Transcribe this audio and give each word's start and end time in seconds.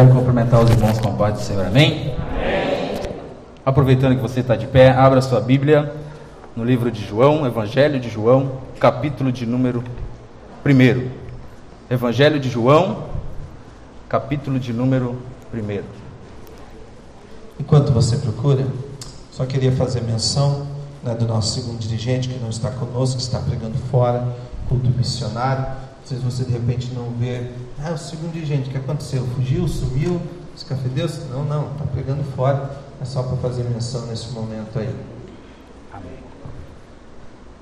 Quero 0.00 0.14
cumprimentar 0.14 0.64
os 0.64 0.70
irmãos 0.70 0.98
com 0.98 1.10
a 1.10 1.12
paz 1.12 1.34
do 1.34 1.40
Senhor, 1.40 1.66
amém? 1.66 2.14
amém. 2.14 3.12
Aproveitando 3.66 4.16
que 4.16 4.22
você 4.22 4.40
está 4.40 4.56
de 4.56 4.66
pé, 4.66 4.92
abra 4.92 5.20
sua 5.20 5.42
Bíblia 5.42 5.92
no 6.56 6.64
livro 6.64 6.90
de 6.90 7.06
João, 7.06 7.46
Evangelho 7.46 8.00
de 8.00 8.08
João, 8.08 8.52
capítulo 8.80 9.30
de 9.30 9.44
número 9.44 9.84
1. 10.64 11.10
Evangelho 11.90 12.40
de 12.40 12.48
João, 12.48 13.08
capítulo 14.08 14.58
de 14.58 14.72
número 14.72 15.16
1. 15.52 15.82
Enquanto 17.58 17.92
você 17.92 18.16
procura, 18.16 18.66
só 19.30 19.44
queria 19.44 19.72
fazer 19.72 20.00
menção 20.00 20.66
né, 21.04 21.14
do 21.14 21.26
nosso 21.26 21.60
segundo 21.60 21.78
dirigente 21.78 22.30
que 22.30 22.38
não 22.38 22.48
está 22.48 22.70
conosco, 22.70 23.16
que 23.18 23.22
está 23.22 23.38
pregando 23.38 23.76
fora, 23.90 24.26
culto 24.66 24.88
missionário. 24.96 25.66
Se 26.06 26.14
você 26.14 26.44
de 26.44 26.52
repente 26.52 26.90
não 26.94 27.10
vê 27.18 27.50
ah, 27.82 27.92
o 27.92 27.98
segundo 27.98 28.32
dirigente, 28.32 28.68
o 28.68 28.72
que 28.72 28.76
aconteceu? 28.76 29.26
Fugiu, 29.34 29.66
sumiu, 29.66 30.20
escafedeu-se? 30.54 31.20
Não, 31.30 31.44
não, 31.44 31.72
está 31.72 31.84
pegando 31.94 32.22
fora. 32.36 32.70
É 33.00 33.04
só 33.06 33.22
para 33.22 33.38
fazer 33.38 33.62
menção 33.64 34.04
nesse 34.06 34.30
momento 34.32 34.78
aí. 34.78 34.94
Amém. 35.90 36.12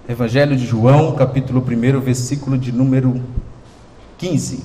Evangelho 0.08 0.56
de 0.56 0.66
João, 0.66 1.14
capítulo 1.14 1.60
1, 1.60 2.00
versículo 2.00 2.58
de 2.58 2.72
número 2.72 3.22
15. 4.18 4.64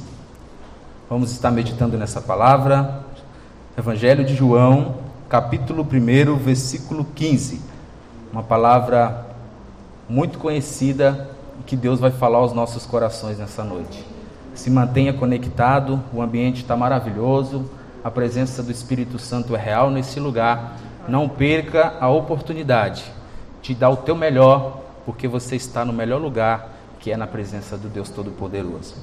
Vamos 1.08 1.31
estar 1.31 1.52
meditando 1.52 1.99
nessa 1.99 2.20
palavra. 2.20 3.03
Evangelho 3.77 4.25
de 4.25 4.35
João, 4.35 4.95
capítulo 5.30 5.83
1, 5.83 6.35
versículo 6.38 7.05
15. 7.13 7.61
Uma 8.31 8.41
palavra 8.41 9.27
muito 10.09 10.39
conhecida 10.39 11.30
que 11.67 11.75
Deus 11.75 11.99
vai 11.99 12.09
falar 12.09 12.39
aos 12.39 12.53
nossos 12.53 12.88
corações 12.88 13.38
nessa 13.38 13.63
noite 13.63 14.12
se 14.53 14.70
mantenha 14.70 15.13
conectado, 15.13 16.02
o 16.13 16.21
ambiente 16.21 16.61
está 16.61 16.75
maravilhoso, 16.75 17.69
a 18.03 18.11
presença 18.11 18.61
do 18.61 18.72
Espírito 18.72 19.17
Santo 19.17 19.55
é 19.55 19.59
real 19.59 19.89
nesse 19.89 20.19
lugar. 20.19 20.77
Não 21.08 21.27
perca 21.27 21.94
a 22.00 22.09
oportunidade 22.09 23.03
de 23.61 23.73
dar 23.73 23.89
o 23.89 23.97
teu 23.97 24.16
melhor, 24.16 24.81
porque 25.05 25.27
você 25.27 25.55
está 25.55 25.86
no 25.86 25.94
melhor 25.94 26.22
lugar, 26.22 26.69
que 27.00 27.11
é 27.11 27.17
na 27.17 27.27
presença 27.27 27.77
do 27.77 27.88
Deus 27.88 28.09
Todo-Poderoso. 28.09 28.95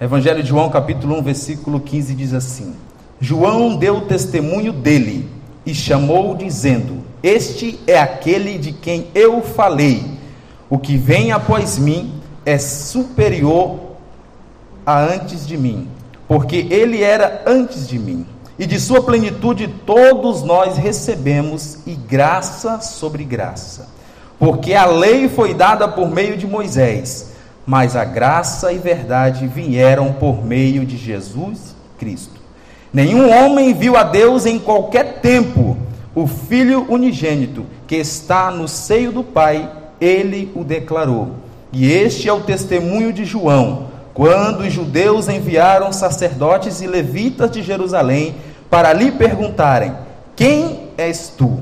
Evangelho 0.00 0.42
de 0.42 0.48
João, 0.48 0.70
capítulo 0.70 1.18
1, 1.18 1.22
versículo 1.22 1.80
15 1.80 2.14
diz 2.14 2.32
assim: 2.32 2.74
João 3.20 3.76
deu 3.76 4.02
testemunho 4.02 4.72
dele 4.72 5.28
e 5.66 5.74
chamou, 5.74 6.34
dizendo: 6.34 7.04
Este 7.22 7.78
é 7.86 7.98
aquele 7.98 8.58
de 8.58 8.72
quem 8.72 9.08
eu 9.14 9.42
falei. 9.42 10.18
O 10.70 10.78
que 10.78 10.96
vem 10.96 11.30
após 11.30 11.78
mim 11.78 12.20
é 12.46 12.58
superior 12.58 13.78
a 14.84 14.98
antes 14.98 15.46
de 15.46 15.56
mim, 15.56 15.88
porque 16.26 16.66
ele 16.70 17.02
era 17.02 17.42
antes 17.46 17.88
de 17.88 17.98
mim. 17.98 18.26
E 18.58 18.66
de 18.66 18.78
sua 18.78 19.02
plenitude 19.02 19.66
todos 19.86 20.42
nós 20.42 20.76
recebemos, 20.76 21.78
e 21.86 21.94
graça 21.94 22.80
sobre 22.80 23.24
graça. 23.24 23.88
Porque 24.38 24.74
a 24.74 24.86
lei 24.86 25.28
foi 25.28 25.54
dada 25.54 25.88
por 25.88 26.10
meio 26.10 26.36
de 26.36 26.46
Moisés, 26.46 27.32
mas 27.64 27.96
a 27.96 28.04
graça 28.04 28.72
e 28.72 28.78
verdade 28.78 29.46
vieram 29.46 30.12
por 30.12 30.44
meio 30.44 30.84
de 30.84 30.96
Jesus 30.96 31.74
Cristo. 31.98 32.40
Nenhum 32.92 33.30
homem 33.30 33.72
viu 33.72 33.96
a 33.96 34.02
Deus 34.02 34.44
em 34.44 34.58
qualquer 34.58 35.20
tempo. 35.20 35.76
O 36.14 36.26
Filho 36.26 36.86
unigênito, 36.90 37.64
que 37.86 37.96
está 37.96 38.50
no 38.50 38.68
seio 38.68 39.12
do 39.12 39.24
Pai, 39.24 39.70
ele 40.00 40.52
o 40.54 40.62
declarou. 40.62 41.36
E 41.72 41.90
este 41.90 42.28
é 42.28 42.32
o 42.32 42.42
testemunho 42.42 43.12
de 43.12 43.24
João 43.24 43.91
quando 44.14 44.60
os 44.60 44.72
judeus 44.72 45.28
enviaram 45.28 45.92
sacerdotes 45.92 46.80
e 46.80 46.86
levitas 46.86 47.50
de 47.50 47.62
Jerusalém 47.62 48.34
para 48.70 48.92
lhe 48.92 49.10
perguntarem: 49.10 49.94
Quem 50.36 50.88
és 50.96 51.28
tu? 51.36 51.58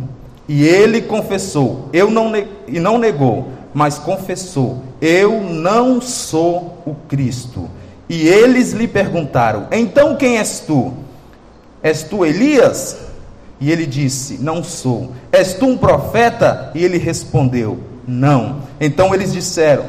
E 0.49 0.65
ele 0.65 1.03
confessou, 1.03 1.89
eu 1.93 2.11
não 2.11 2.33
e 2.67 2.81
não 2.81 2.99
negou, 2.99 3.49
mas 3.73 3.99
confessou: 3.99 4.83
Eu 5.01 5.41
não 5.41 6.01
sou 6.01 6.83
o 6.85 6.95
Cristo. 7.09 7.69
E 8.09 8.27
eles 8.27 8.73
lhe 8.73 8.89
perguntaram: 8.89 9.69
Então 9.71 10.17
quem 10.17 10.39
és 10.39 10.61
tu? 10.61 10.93
És 11.83 12.03
tu 12.03 12.25
Elias? 12.25 12.99
E 13.61 13.71
ele 13.71 13.87
disse: 13.87 14.39
Não 14.39 14.65
sou. 14.65 15.13
És 15.31 15.55
tu 15.55 15.67
um 15.67 15.79
profeta? 15.79 16.73
E 16.75 16.85
ele 16.85 16.99
respondeu: 16.99 17.79
Não. 18.07 18.63
Então 18.81 19.15
eles 19.15 19.33
disseram: 19.33 19.85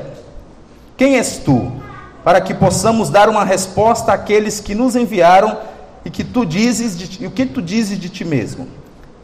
Quem 0.95 1.17
és 1.17 1.37
tu? 1.39 1.80
Para 2.23 2.41
que 2.41 2.53
possamos 2.53 3.09
dar 3.09 3.29
uma 3.29 3.43
resposta 3.43 4.13
àqueles 4.13 4.59
que 4.59 4.75
nos 4.75 4.95
enviaram 4.95 5.57
e 6.05 6.09
que 6.09 6.23
tu 6.23 6.45
dizes 6.45 6.97
de, 6.97 7.25
o 7.25 7.31
que 7.31 7.45
tu 7.45 7.61
dizes 7.61 7.99
de 7.99 8.09
ti 8.09 8.23
mesmo. 8.25 8.67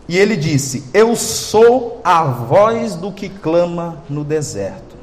E 0.08 0.18
ele 0.18 0.36
disse: 0.36 0.86
Eu 0.94 1.16
sou 1.16 2.02
a 2.04 2.24
voz 2.24 2.96
do 2.96 3.12
que 3.12 3.30
clama 3.30 4.04
no 4.10 4.24
deserto. 4.24 4.96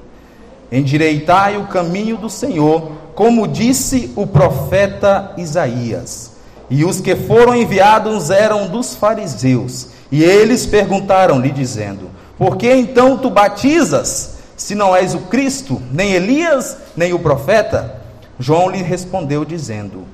Endireitai 0.72 1.56
o 1.56 1.66
caminho 1.66 2.16
do 2.16 2.30
Senhor, 2.30 2.92
como 3.14 3.46
disse 3.46 4.12
o 4.16 4.26
profeta 4.26 5.32
Isaías. 5.36 6.32
E 6.70 6.84
os 6.84 7.00
que 7.00 7.14
foram 7.14 7.54
enviados 7.54 8.30
eram 8.30 8.68
dos 8.68 8.94
fariseus. 8.94 9.88
E 10.10 10.24
eles 10.24 10.64
perguntaram-lhe, 10.66 11.50
dizendo: 11.50 12.10
Por 12.38 12.56
que 12.56 12.72
então 12.72 13.18
tu 13.18 13.30
batizas? 13.30 14.33
Se 14.56 14.74
não 14.74 14.94
és 14.94 15.14
o 15.14 15.20
Cristo, 15.20 15.80
nem 15.92 16.12
Elias, 16.12 16.76
nem 16.96 17.12
o 17.12 17.18
profeta? 17.18 18.02
João 18.38 18.70
lhe 18.70 18.82
respondeu, 18.82 19.44
dizendo: 19.44 20.04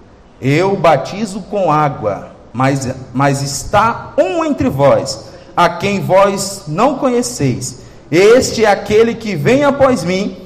Eu 0.40 0.76
batizo 0.76 1.40
com 1.42 1.70
água, 1.70 2.30
mas, 2.52 2.88
mas 3.12 3.42
está 3.42 4.12
um 4.18 4.44
entre 4.44 4.68
vós, 4.68 5.30
a 5.56 5.68
quem 5.68 6.00
vós 6.00 6.64
não 6.66 6.98
conheceis. 6.98 7.80
Este 8.10 8.64
é 8.64 8.70
aquele 8.70 9.14
que 9.14 9.36
vem 9.36 9.64
após 9.64 10.02
mim, 10.02 10.36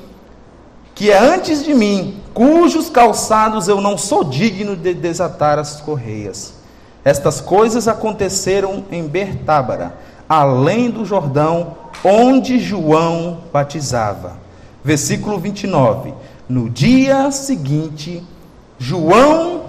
que 0.94 1.10
é 1.10 1.18
antes 1.18 1.64
de 1.64 1.72
mim, 1.72 2.20
cujos 2.34 2.90
calçados 2.90 3.68
eu 3.68 3.80
não 3.80 3.96
sou 3.96 4.22
digno 4.22 4.76
de 4.76 4.92
desatar 4.92 5.58
as 5.58 5.80
correias. 5.80 6.54
Estas 7.04 7.40
coisas 7.40 7.86
aconteceram 7.86 8.84
em 8.90 9.06
Bertábara, 9.06 9.94
além 10.28 10.90
do 10.90 11.04
Jordão, 11.04 11.76
onde 12.04 12.58
João 12.58 13.40
batizava. 13.52 14.36
Versículo 14.82 15.38
29. 15.38 16.14
No 16.48 16.68
dia 16.68 17.30
seguinte, 17.30 18.22
João 18.78 19.64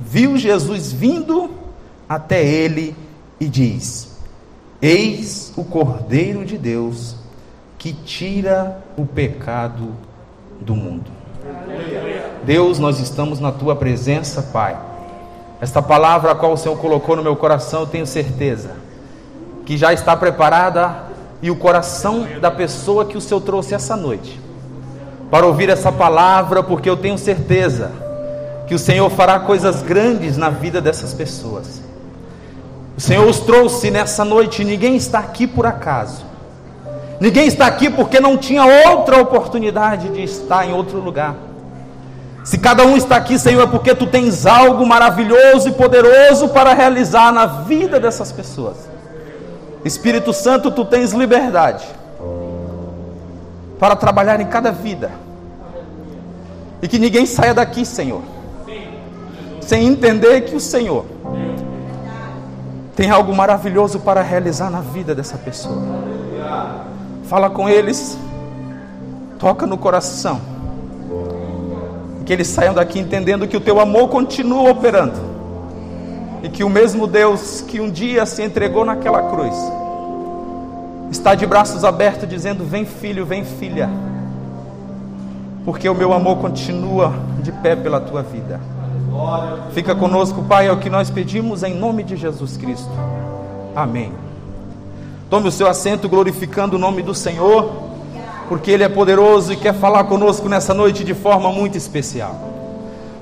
viu 0.00 0.36
Jesus 0.36 0.92
vindo 0.92 1.50
até 2.08 2.44
ele 2.44 2.96
e 3.38 3.46
diz: 3.46 4.18
Eis 4.82 5.52
o 5.56 5.64
Cordeiro 5.64 6.44
de 6.44 6.58
Deus 6.58 7.16
que 7.76 7.92
tira 7.92 8.82
o 8.96 9.06
pecado 9.06 9.94
do 10.60 10.74
mundo. 10.74 11.10
Deus, 12.44 12.80
nós 12.80 12.98
estamos 12.98 13.38
na 13.38 13.52
tua 13.52 13.76
presença, 13.76 14.42
Pai. 14.42 14.76
Esta 15.60 15.80
palavra 15.80 16.32
a 16.32 16.34
qual 16.34 16.52
o 16.52 16.56
Senhor 16.56 16.76
colocou 16.78 17.14
no 17.14 17.22
meu 17.22 17.36
coração, 17.36 17.80
eu 17.80 17.86
tenho 17.86 18.06
certeza 18.06 18.87
que 19.68 19.76
já 19.76 19.92
está 19.92 20.16
preparada 20.16 20.96
e 21.42 21.50
o 21.50 21.56
coração 21.56 22.26
da 22.40 22.50
pessoa 22.50 23.04
que 23.04 23.18
o 23.18 23.20
Senhor 23.20 23.42
trouxe 23.42 23.74
essa 23.74 23.94
noite 23.94 24.40
para 25.30 25.44
ouvir 25.44 25.68
essa 25.68 25.92
palavra, 25.92 26.62
porque 26.62 26.88
eu 26.88 26.96
tenho 26.96 27.18
certeza 27.18 27.92
que 28.66 28.74
o 28.74 28.78
Senhor 28.78 29.10
fará 29.10 29.38
coisas 29.38 29.82
grandes 29.82 30.38
na 30.38 30.48
vida 30.48 30.80
dessas 30.80 31.12
pessoas. 31.12 31.82
O 32.96 33.00
Senhor 33.02 33.28
os 33.28 33.40
trouxe 33.40 33.90
nessa 33.90 34.24
noite, 34.24 34.64
ninguém 34.64 34.96
está 34.96 35.18
aqui 35.18 35.46
por 35.46 35.66
acaso. 35.66 36.24
Ninguém 37.20 37.46
está 37.46 37.66
aqui 37.66 37.90
porque 37.90 38.18
não 38.18 38.38
tinha 38.38 38.64
outra 38.88 39.20
oportunidade 39.20 40.08
de 40.08 40.22
estar 40.22 40.66
em 40.66 40.72
outro 40.72 40.98
lugar. 40.98 41.34
Se 42.42 42.56
cada 42.56 42.86
um 42.86 42.96
está 42.96 43.16
aqui, 43.16 43.38
Senhor, 43.38 43.64
é 43.64 43.66
porque 43.66 43.94
tu 43.94 44.06
tens 44.06 44.46
algo 44.46 44.86
maravilhoso 44.86 45.68
e 45.68 45.72
poderoso 45.72 46.48
para 46.48 46.72
realizar 46.72 47.30
na 47.34 47.44
vida 47.44 48.00
dessas 48.00 48.32
pessoas. 48.32 48.88
Espírito 49.88 50.32
Santo, 50.32 50.70
tu 50.70 50.84
tens 50.84 51.12
liberdade 51.12 51.84
para 53.78 53.96
trabalhar 53.96 54.40
em 54.40 54.46
cada 54.46 54.70
vida. 54.70 55.10
E 56.80 56.86
que 56.86 56.98
ninguém 56.98 57.26
saia 57.26 57.54
daqui, 57.54 57.84
Senhor, 57.84 58.22
sem 59.60 59.86
entender 59.86 60.42
que 60.42 60.54
o 60.54 60.60
Senhor 60.60 61.04
tem 62.94 63.10
algo 63.10 63.34
maravilhoso 63.34 64.00
para 64.00 64.22
realizar 64.22 64.70
na 64.70 64.80
vida 64.80 65.14
dessa 65.14 65.36
pessoa. 65.38 65.82
Fala 67.24 67.50
com 67.50 67.68
eles, 67.68 68.16
toca 69.38 69.66
no 69.66 69.78
coração. 69.78 70.40
Que 72.24 72.32
eles 72.32 72.48
saiam 72.48 72.74
daqui 72.74 72.98
entendendo 72.98 73.48
que 73.48 73.56
o 73.56 73.60
teu 73.60 73.80
amor 73.80 74.08
continua 74.08 74.70
operando 74.70 75.27
e 76.42 76.48
que 76.48 76.62
o 76.62 76.68
mesmo 76.68 77.06
Deus 77.06 77.60
que 77.60 77.80
um 77.80 77.90
dia 77.90 78.24
se 78.26 78.42
entregou 78.42 78.84
naquela 78.84 79.22
cruz 79.30 79.54
está 81.10 81.34
de 81.34 81.46
braços 81.46 81.84
abertos 81.84 82.28
dizendo: 82.28 82.64
Vem 82.64 82.84
filho, 82.84 83.24
vem 83.24 83.44
filha, 83.44 83.88
porque 85.64 85.88
o 85.88 85.94
meu 85.94 86.12
amor 86.12 86.38
continua 86.38 87.12
de 87.42 87.52
pé 87.52 87.74
pela 87.74 88.00
tua 88.00 88.22
vida. 88.22 88.60
Fica 89.72 89.94
conosco, 89.94 90.42
Pai, 90.44 90.68
é 90.68 90.72
o 90.72 90.78
que 90.78 90.88
nós 90.88 91.10
pedimos 91.10 91.62
em 91.62 91.74
nome 91.74 92.02
de 92.04 92.16
Jesus 92.16 92.56
Cristo. 92.56 92.90
Amém. 93.74 94.12
Tome 95.28 95.48
o 95.48 95.52
seu 95.52 95.66
assento 95.66 96.08
glorificando 96.08 96.76
o 96.76 96.78
nome 96.78 97.02
do 97.02 97.14
Senhor, 97.14 97.72
porque 98.48 98.70
Ele 98.70 98.84
é 98.84 98.88
poderoso 98.88 99.52
e 99.52 99.56
quer 99.56 99.74
falar 99.74 100.04
conosco 100.04 100.48
nessa 100.48 100.72
noite 100.72 101.02
de 101.04 101.14
forma 101.14 101.50
muito 101.50 101.76
especial. 101.76 102.34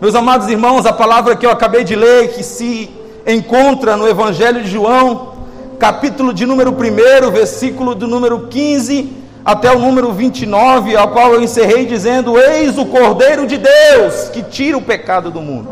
Meus 0.00 0.14
amados 0.14 0.48
irmãos, 0.48 0.84
a 0.84 0.92
palavra 0.92 1.34
que 1.34 1.46
eu 1.46 1.50
acabei 1.50 1.82
de 1.82 1.96
ler, 1.96 2.34
que 2.34 2.42
se 2.42 2.90
encontra 3.26 3.96
no 3.96 4.06
Evangelho 4.06 4.62
de 4.62 4.70
João, 4.70 5.32
capítulo 5.78 6.32
de 6.32 6.46
número 6.46 6.70
1, 6.70 7.30
versículo 7.30 7.94
do 7.94 8.06
número 8.06 8.46
15 8.46 9.12
até 9.44 9.70
o 9.70 9.78
número 9.78 10.12
29, 10.12 10.96
ao 10.96 11.08
qual 11.08 11.32
eu 11.32 11.42
encerrei 11.42 11.86
dizendo: 11.86 12.38
Eis 12.38 12.78
o 12.78 12.86
Cordeiro 12.86 13.46
de 13.46 13.58
Deus 13.58 14.28
que 14.32 14.42
tira 14.42 14.76
o 14.76 14.82
pecado 14.82 15.30
do 15.30 15.40
mundo. 15.40 15.68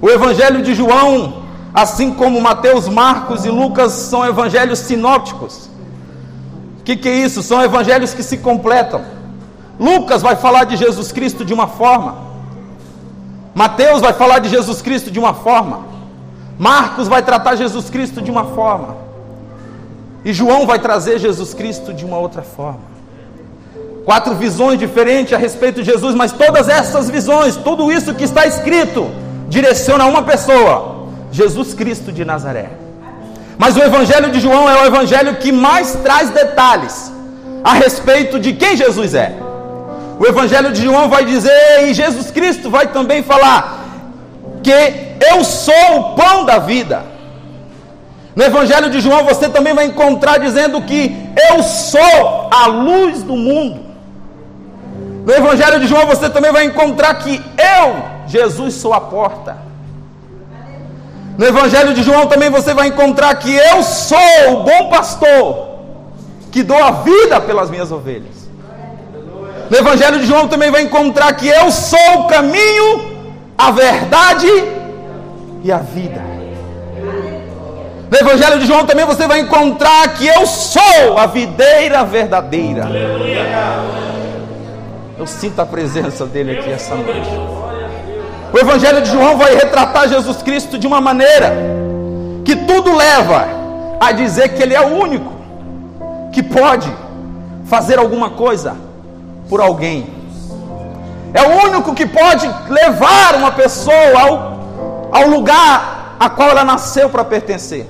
O 0.00 0.08
Evangelho 0.08 0.62
de 0.62 0.74
João, 0.74 1.42
assim 1.74 2.12
como 2.12 2.40
Mateus, 2.40 2.88
Marcos 2.88 3.44
e 3.44 3.50
Lucas, 3.50 3.92
são 3.92 4.24
evangelhos 4.24 4.78
sinópticos. 4.78 5.68
O 6.80 6.84
que, 6.84 6.96
que 6.96 7.08
é 7.08 7.14
isso? 7.14 7.42
São 7.42 7.62
evangelhos 7.62 8.14
que 8.14 8.22
se 8.22 8.38
completam. 8.38 9.02
Lucas 9.78 10.22
vai 10.22 10.36
falar 10.36 10.64
de 10.64 10.76
Jesus 10.76 11.12
Cristo 11.12 11.44
de 11.44 11.52
uma 11.52 11.66
forma, 11.66 12.27
Mateus 13.58 14.00
vai 14.00 14.12
falar 14.12 14.38
de 14.38 14.48
Jesus 14.48 14.80
Cristo 14.80 15.10
de 15.10 15.18
uma 15.18 15.34
forma, 15.34 15.80
Marcos 16.56 17.08
vai 17.08 17.24
tratar 17.24 17.56
Jesus 17.56 17.90
Cristo 17.90 18.22
de 18.22 18.30
uma 18.30 18.44
forma, 18.44 18.96
e 20.24 20.32
João 20.32 20.64
vai 20.64 20.78
trazer 20.78 21.18
Jesus 21.18 21.54
Cristo 21.54 21.92
de 21.92 22.04
uma 22.04 22.18
outra 22.18 22.42
forma. 22.42 22.86
Quatro 24.04 24.36
visões 24.36 24.78
diferentes 24.78 25.32
a 25.32 25.36
respeito 25.36 25.82
de 25.82 25.90
Jesus, 25.90 26.14
mas 26.14 26.30
todas 26.30 26.68
essas 26.68 27.10
visões, 27.10 27.56
tudo 27.56 27.90
isso 27.90 28.14
que 28.14 28.22
está 28.22 28.46
escrito, 28.46 29.10
direciona 29.48 30.04
a 30.04 30.06
uma 30.06 30.22
pessoa: 30.22 31.08
Jesus 31.32 31.74
Cristo 31.74 32.12
de 32.12 32.24
Nazaré. 32.24 32.70
Mas 33.58 33.76
o 33.76 33.82
Evangelho 33.82 34.30
de 34.30 34.38
João 34.38 34.70
é 34.70 34.82
o 34.82 34.86
Evangelho 34.86 35.34
que 35.34 35.50
mais 35.50 35.96
traz 35.96 36.30
detalhes 36.30 37.12
a 37.64 37.74
respeito 37.74 38.38
de 38.38 38.52
quem 38.52 38.76
Jesus 38.76 39.14
é. 39.14 39.47
O 40.18 40.26
Evangelho 40.26 40.72
de 40.72 40.82
João 40.82 41.08
vai 41.08 41.24
dizer, 41.24 41.86
e 41.86 41.94
Jesus 41.94 42.30
Cristo 42.30 42.68
vai 42.68 42.88
também 42.88 43.22
falar, 43.22 43.84
que 44.62 44.70
eu 45.30 45.44
sou 45.44 45.98
o 45.98 46.14
pão 46.14 46.44
da 46.44 46.58
vida. 46.58 47.04
No 48.34 48.44
Evangelho 48.44 48.90
de 48.90 49.00
João 49.00 49.24
você 49.24 49.48
também 49.48 49.74
vai 49.74 49.86
encontrar 49.86 50.38
dizendo 50.38 50.80
que 50.82 51.14
eu 51.50 51.62
sou 51.62 52.48
a 52.50 52.66
luz 52.66 53.22
do 53.22 53.36
mundo. 53.36 53.80
No 55.24 55.32
Evangelho 55.32 55.80
de 55.80 55.86
João 55.86 56.06
você 56.06 56.30
também 56.30 56.52
vai 56.52 56.64
encontrar 56.64 57.14
que 57.14 57.42
eu, 57.58 58.02
Jesus, 58.26 58.74
sou 58.74 58.94
a 58.94 59.00
porta. 59.00 59.58
No 61.36 61.46
Evangelho 61.46 61.94
de 61.94 62.02
João 62.02 62.26
também 62.26 62.50
você 62.50 62.74
vai 62.74 62.88
encontrar 62.88 63.34
que 63.36 63.54
eu 63.54 63.82
sou 63.82 64.52
o 64.52 64.62
bom 64.64 64.88
pastor 64.88 65.68
que 66.50 66.62
dou 66.62 66.82
a 66.82 66.90
vida 66.90 67.40
pelas 67.40 67.70
minhas 67.70 67.92
ovelhas. 67.92 68.37
No 69.70 69.76
Evangelho 69.76 70.18
de 70.18 70.26
João 70.26 70.48
também 70.48 70.70
vai 70.70 70.82
encontrar 70.82 71.32
que 71.34 71.46
eu 71.46 71.70
sou 71.70 72.20
o 72.20 72.26
caminho, 72.26 73.18
a 73.56 73.70
verdade 73.70 74.46
e 75.62 75.70
a 75.70 75.78
vida. 75.78 76.22
No 78.10 78.16
Evangelho 78.16 78.58
de 78.58 78.66
João 78.66 78.86
também 78.86 79.04
você 79.04 79.26
vai 79.26 79.40
encontrar 79.40 80.14
que 80.14 80.26
eu 80.26 80.46
sou 80.46 81.18
a 81.18 81.26
videira 81.26 82.02
verdadeira. 82.04 82.88
Eu 85.18 85.26
sinto 85.26 85.60
a 85.60 85.66
presença 85.66 86.24
dele 86.24 86.58
aqui 86.58 86.70
essa 86.70 86.94
noite. 86.94 87.28
O 88.50 88.58
Evangelho 88.58 89.02
de 89.02 89.10
João 89.10 89.36
vai 89.36 89.54
retratar 89.54 90.08
Jesus 90.08 90.40
Cristo 90.40 90.78
de 90.78 90.86
uma 90.86 91.02
maneira 91.02 91.52
que 92.42 92.56
tudo 92.56 92.96
leva 92.96 93.46
a 94.00 94.12
dizer 94.12 94.54
que 94.54 94.62
ele 94.62 94.74
é 94.74 94.80
o 94.80 94.94
único 94.94 95.30
que 96.32 96.42
pode 96.42 96.90
fazer 97.66 97.98
alguma 97.98 98.30
coisa 98.30 98.87
por 99.48 99.60
alguém. 99.60 100.18
É 101.34 101.42
o 101.42 101.66
único 101.66 101.94
que 101.94 102.06
pode 102.06 102.48
levar 102.68 103.34
uma 103.34 103.50
pessoa 103.50 104.20
ao, 104.20 104.58
ao 105.12 105.28
lugar 105.28 106.16
a 106.18 106.28
qual 106.28 106.50
ela 106.50 106.64
nasceu 106.64 107.08
para 107.08 107.24
pertencer. 107.24 107.86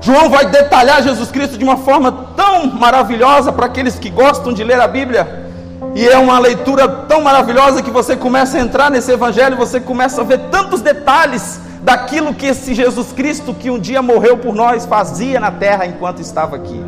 João 0.00 0.30
vai 0.30 0.46
detalhar 0.46 1.02
Jesus 1.02 1.30
Cristo 1.30 1.58
de 1.58 1.64
uma 1.64 1.76
forma 1.76 2.10
tão 2.36 2.66
maravilhosa 2.66 3.52
para 3.52 3.66
aqueles 3.66 3.98
que 3.98 4.10
gostam 4.10 4.52
de 4.52 4.64
ler 4.64 4.80
a 4.80 4.88
Bíblia. 4.88 5.46
E 5.94 6.06
é 6.08 6.16
uma 6.16 6.38
leitura 6.38 6.88
tão 6.88 7.22
maravilhosa 7.22 7.82
que 7.82 7.90
você 7.90 8.16
começa 8.16 8.56
a 8.56 8.60
entrar 8.60 8.90
nesse 8.90 9.10
evangelho, 9.10 9.56
você 9.56 9.80
começa 9.80 10.20
a 10.20 10.24
ver 10.24 10.38
tantos 10.50 10.80
detalhes 10.80 11.60
daquilo 11.82 12.34
que 12.34 12.46
esse 12.46 12.74
Jesus 12.74 13.12
Cristo 13.12 13.54
que 13.54 13.70
um 13.70 13.78
dia 13.78 14.02
morreu 14.02 14.38
por 14.38 14.54
nós 14.54 14.84
fazia 14.84 15.40
na 15.40 15.50
terra 15.50 15.86
enquanto 15.86 16.20
estava 16.20 16.56
aqui. 16.56 16.80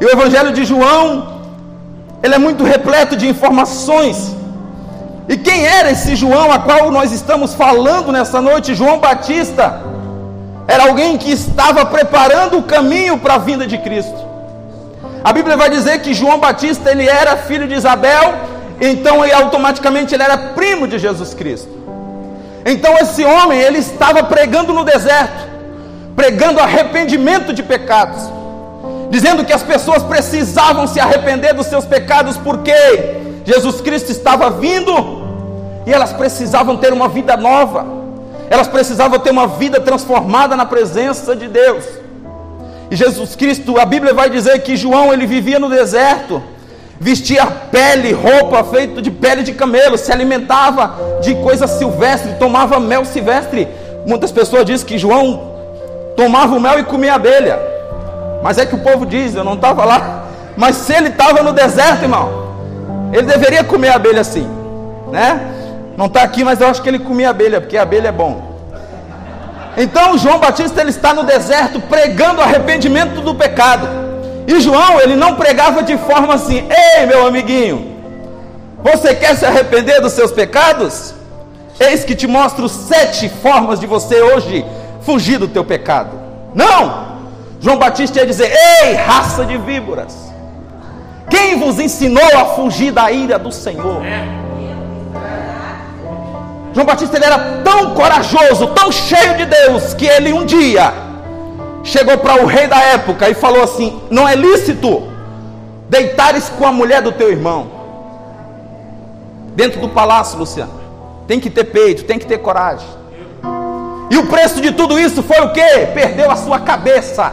E 0.00 0.04
o 0.04 0.10
evangelho 0.10 0.52
de 0.52 0.64
João, 0.64 1.39
ele 2.22 2.34
é 2.34 2.38
muito 2.38 2.64
repleto 2.64 3.16
de 3.16 3.28
informações. 3.28 4.34
E 5.28 5.36
quem 5.36 5.64
era 5.64 5.90
esse 5.90 6.16
João 6.16 6.50
a 6.52 6.58
qual 6.58 6.90
nós 6.90 7.12
estamos 7.12 7.54
falando 7.54 8.10
nessa 8.10 8.40
noite? 8.40 8.74
João 8.74 8.98
Batista 8.98 9.80
era 10.66 10.84
alguém 10.84 11.16
que 11.16 11.30
estava 11.32 11.84
preparando 11.86 12.58
o 12.58 12.62
caminho 12.62 13.18
para 13.18 13.34
a 13.34 13.38
vinda 13.38 13.66
de 13.66 13.78
Cristo. 13.78 14.30
A 15.22 15.32
Bíblia 15.32 15.56
vai 15.56 15.68
dizer 15.68 16.00
que 16.00 16.14
João 16.14 16.38
Batista 16.38 16.90
ele 16.90 17.06
era 17.08 17.36
filho 17.36 17.68
de 17.68 17.74
Isabel, 17.74 18.34
então 18.80 19.24
ele, 19.24 19.32
automaticamente 19.32 20.14
ele 20.14 20.22
era 20.22 20.36
primo 20.36 20.86
de 20.86 20.98
Jesus 20.98 21.34
Cristo. 21.34 21.70
Então 22.64 22.96
esse 22.98 23.24
homem 23.24 23.58
ele 23.58 23.78
estava 23.78 24.22
pregando 24.24 24.72
no 24.72 24.84
deserto, 24.84 25.48
pregando 26.16 26.60
arrependimento 26.60 27.52
de 27.52 27.62
pecados, 27.62 28.22
dizendo 29.10 29.44
que 29.44 29.52
as 29.52 29.62
pessoas 29.62 30.02
precisavam 30.02 30.86
se 30.86 31.00
arrepender 31.00 31.52
dos 31.52 31.66
seus 31.66 31.84
pecados 31.84 32.36
porque 32.36 32.72
Jesus 33.44 33.80
Cristo 33.80 34.12
estava 34.12 34.48
vindo 34.48 34.92
e 35.84 35.92
elas 35.92 36.12
precisavam 36.12 36.76
ter 36.76 36.92
uma 36.92 37.08
vida 37.08 37.36
nova. 37.36 37.84
Elas 38.48 38.68
precisavam 38.68 39.18
ter 39.18 39.30
uma 39.30 39.46
vida 39.46 39.80
transformada 39.80 40.56
na 40.56 40.64
presença 40.64 41.34
de 41.34 41.48
Deus. 41.48 41.84
E 42.90 42.96
Jesus 42.96 43.36
Cristo, 43.36 43.78
a 43.78 43.84
Bíblia 43.84 44.12
vai 44.12 44.30
dizer 44.30 44.60
que 44.60 44.76
João 44.76 45.12
ele 45.12 45.26
vivia 45.26 45.58
no 45.58 45.68
deserto, 45.68 46.42
vestia 46.98 47.46
pele, 47.46 48.12
roupa 48.12 48.64
feita 48.64 49.00
de 49.00 49.10
pele 49.10 49.42
de 49.42 49.52
camelo, 49.52 49.96
se 49.96 50.12
alimentava 50.12 50.96
de 51.20 51.34
coisas 51.36 51.70
silvestres, 51.70 52.38
tomava 52.38 52.80
mel 52.80 53.04
silvestre. 53.04 53.68
Muitas 54.06 54.32
pessoas 54.32 54.64
dizem 54.64 54.86
que 54.86 54.98
João 54.98 55.52
tomava 56.16 56.56
o 56.56 56.60
mel 56.60 56.78
e 56.80 56.84
comia 56.84 57.14
abelha. 57.14 57.79
Mas 58.42 58.58
é 58.58 58.66
que 58.66 58.74
o 58.74 58.78
povo 58.78 59.04
diz, 59.04 59.34
eu 59.34 59.44
não 59.44 59.54
estava 59.54 59.84
lá. 59.84 60.24
Mas 60.56 60.76
se 60.76 60.92
ele 60.92 61.08
estava 61.08 61.42
no 61.42 61.52
deserto, 61.52 62.02
irmão, 62.02 62.50
ele 63.12 63.22
deveria 63.22 63.64
comer 63.64 63.90
abelha 63.90 64.24
sim, 64.24 64.48
né? 65.10 65.40
Não 65.96 66.06
está 66.06 66.22
aqui, 66.22 66.44
mas 66.44 66.60
eu 66.60 66.68
acho 66.68 66.82
que 66.82 66.88
ele 66.88 66.98
comia 66.98 67.30
abelha, 67.30 67.60
porque 67.60 67.76
abelha 67.76 68.08
é 68.08 68.12
bom. 68.12 68.50
Então 69.76 70.18
João 70.18 70.38
Batista 70.38 70.80
ele 70.80 70.90
está 70.90 71.14
no 71.14 71.24
deserto 71.24 71.80
pregando 71.80 72.40
arrependimento 72.40 73.20
do 73.20 73.34
pecado. 73.34 73.88
E 74.46 74.60
João 74.60 75.00
ele 75.00 75.14
não 75.14 75.36
pregava 75.36 75.82
de 75.82 75.96
forma 75.96 76.34
assim: 76.34 76.66
"Ei, 76.96 77.06
meu 77.06 77.26
amiguinho, 77.26 77.96
você 78.82 79.14
quer 79.14 79.36
se 79.36 79.46
arrepender 79.46 80.00
dos 80.00 80.12
seus 80.12 80.32
pecados? 80.32 81.14
Eis 81.78 82.04
que 82.04 82.14
te 82.14 82.26
mostro 82.26 82.68
sete 82.68 83.28
formas 83.28 83.78
de 83.78 83.86
você 83.86 84.20
hoje 84.20 84.64
fugir 85.02 85.38
do 85.38 85.48
teu 85.48 85.64
pecado." 85.64 86.18
Não! 86.54 87.09
João 87.60 87.76
Batista 87.76 88.20
ia 88.20 88.26
dizer: 88.26 88.50
"Ei, 88.82 88.94
raça 88.94 89.44
de 89.44 89.56
víboras, 89.58 90.16
quem 91.28 91.58
vos 91.58 91.78
ensinou 91.78 92.28
a 92.36 92.46
fugir 92.46 92.90
da 92.90 93.10
ira 93.12 93.38
do 93.38 93.52
Senhor?" 93.52 94.04
É. 94.04 94.40
João 96.72 96.86
Batista 96.86 97.16
ele 97.16 97.24
era 97.24 97.62
tão 97.62 97.94
corajoso, 97.94 98.68
tão 98.68 98.90
cheio 98.92 99.36
de 99.36 99.44
Deus, 99.44 99.92
que 99.94 100.06
ele 100.06 100.32
um 100.32 100.44
dia 100.44 100.92
chegou 101.82 102.16
para 102.18 102.42
o 102.42 102.46
rei 102.46 102.66
da 102.66 102.80
época 102.80 103.28
e 103.28 103.34
falou 103.34 103.62
assim: 103.62 104.00
Não 104.10 104.28
é 104.28 104.34
lícito 104.34 105.08
deitares 105.88 106.48
com 106.48 106.66
a 106.66 106.72
mulher 106.72 107.02
do 107.02 107.12
teu 107.12 107.30
irmão. 107.30 107.70
Dentro 109.54 109.80
do 109.80 109.88
palácio, 109.88 110.38
Luciano. 110.38 110.80
Tem 111.26 111.40
que 111.40 111.50
ter 111.50 111.64
peito, 111.64 112.04
tem 112.04 112.18
que 112.18 112.26
ter 112.26 112.38
coragem. 112.38 112.86
E 114.10 114.16
o 114.16 114.26
preço 114.26 114.60
de 114.60 114.72
tudo 114.72 114.98
isso 114.98 115.22
foi 115.22 115.40
o 115.40 115.52
que? 115.52 115.86
Perdeu 115.92 116.30
a 116.30 116.36
sua 116.36 116.60
cabeça. 116.60 117.32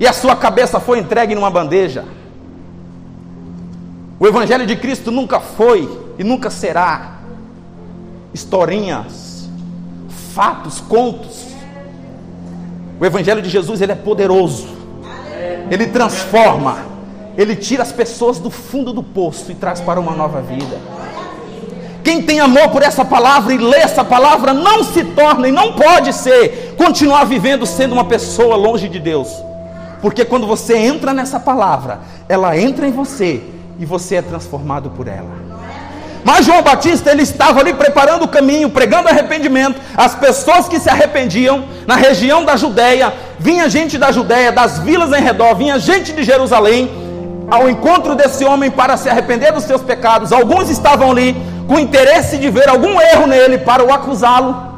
E 0.00 0.06
a 0.06 0.14
sua 0.14 0.34
cabeça 0.34 0.80
foi 0.80 0.98
entregue 0.98 1.34
numa 1.34 1.50
bandeja. 1.50 2.06
O 4.18 4.26
Evangelho 4.26 4.66
de 4.66 4.74
Cristo 4.74 5.10
nunca 5.10 5.40
foi 5.40 5.88
e 6.18 6.24
nunca 6.24 6.48
será 6.48 7.18
historinhas, 8.32 9.50
fatos, 10.34 10.80
contos. 10.80 11.44
O 12.98 13.04
Evangelho 13.04 13.42
de 13.42 13.50
Jesus 13.50 13.82
ele 13.82 13.92
é 13.92 13.94
poderoso, 13.94 14.68
ele 15.70 15.86
transforma, 15.86 16.78
ele 17.36 17.54
tira 17.54 17.82
as 17.82 17.92
pessoas 17.92 18.38
do 18.38 18.50
fundo 18.50 18.94
do 18.94 19.02
poço 19.02 19.52
e 19.52 19.54
traz 19.54 19.82
para 19.82 20.00
uma 20.00 20.14
nova 20.14 20.40
vida. 20.40 20.78
quem 22.02 22.22
tem 22.22 22.40
amor 22.40 22.70
por 22.70 22.82
essa 22.82 23.04
palavra 23.04 23.52
e 23.52 23.58
lê 23.58 23.78
essa 23.78 24.02
palavra 24.02 24.54
não 24.54 24.82
se 24.82 25.04
torna 25.04 25.46
e 25.46 25.52
não 25.52 25.74
pode 25.74 26.14
ser, 26.14 26.74
continuar 26.78 27.24
vivendo 27.24 27.66
sendo 27.66 27.92
uma 27.92 28.04
pessoa 28.04 28.56
longe 28.56 28.88
de 28.88 28.98
Deus. 28.98 29.49
Porque 30.00 30.24
quando 30.24 30.46
você 30.46 30.76
entra 30.76 31.12
nessa 31.12 31.38
palavra, 31.38 32.00
ela 32.28 32.56
entra 32.58 32.86
em 32.86 32.92
você 32.92 33.42
e 33.78 33.84
você 33.84 34.16
é 34.16 34.22
transformado 34.22 34.90
por 34.90 35.08
ela. 35.08 35.50
Mas 36.22 36.44
João 36.44 36.62
Batista, 36.62 37.10
ele 37.10 37.22
estava 37.22 37.60
ali 37.60 37.72
preparando 37.72 38.24
o 38.24 38.28
caminho, 38.28 38.68
pregando 38.68 39.08
arrependimento. 39.08 39.80
As 39.96 40.14
pessoas 40.14 40.68
que 40.68 40.78
se 40.78 40.88
arrependiam 40.88 41.64
na 41.86 41.96
região 41.96 42.44
da 42.44 42.56
Judéia, 42.56 43.12
vinha 43.38 43.68
gente 43.68 43.96
da 43.96 44.12
Judéia, 44.12 44.52
das 44.52 44.78
vilas 44.78 45.12
em 45.12 45.22
redor, 45.22 45.54
vinha 45.54 45.78
gente 45.78 46.12
de 46.12 46.22
Jerusalém 46.22 46.90
ao 47.50 47.68
encontro 47.68 48.14
desse 48.14 48.44
homem 48.44 48.70
para 48.70 48.96
se 48.96 49.08
arrepender 49.08 49.52
dos 49.52 49.64
seus 49.64 49.82
pecados. 49.82 50.32
Alguns 50.32 50.68
estavam 50.68 51.10
ali 51.10 51.36
com 51.66 51.78
interesse 51.78 52.36
de 52.36 52.50
ver 52.50 52.68
algum 52.68 53.00
erro 53.00 53.26
nele 53.26 53.58
para 53.58 53.82
o 53.82 53.92
acusá-lo. 53.92 54.70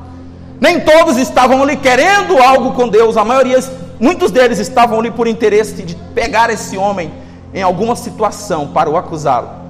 Nem 0.61 0.79
todos 0.79 1.17
estavam 1.17 1.63
ali 1.63 1.77
querendo 1.77 2.39
algo 2.41 2.73
com 2.73 2.89
Deus, 2.89 3.17
a 3.17 3.25
maioria, 3.25 3.59
muitos 4.03 4.33
deles 4.33 4.59
estavam 4.59 4.99
ali 4.99 5.13
por 5.13 5.29
interesse 5.29 5.83
de 5.83 5.95
pegar 6.13 6.51
esse 6.51 6.77
homem 6.77 7.13
em 7.55 7.63
alguma 7.63 7.95
situação 7.95 8.67
para 8.67 8.91
o 8.91 8.97
acusá-lo. 8.97 9.63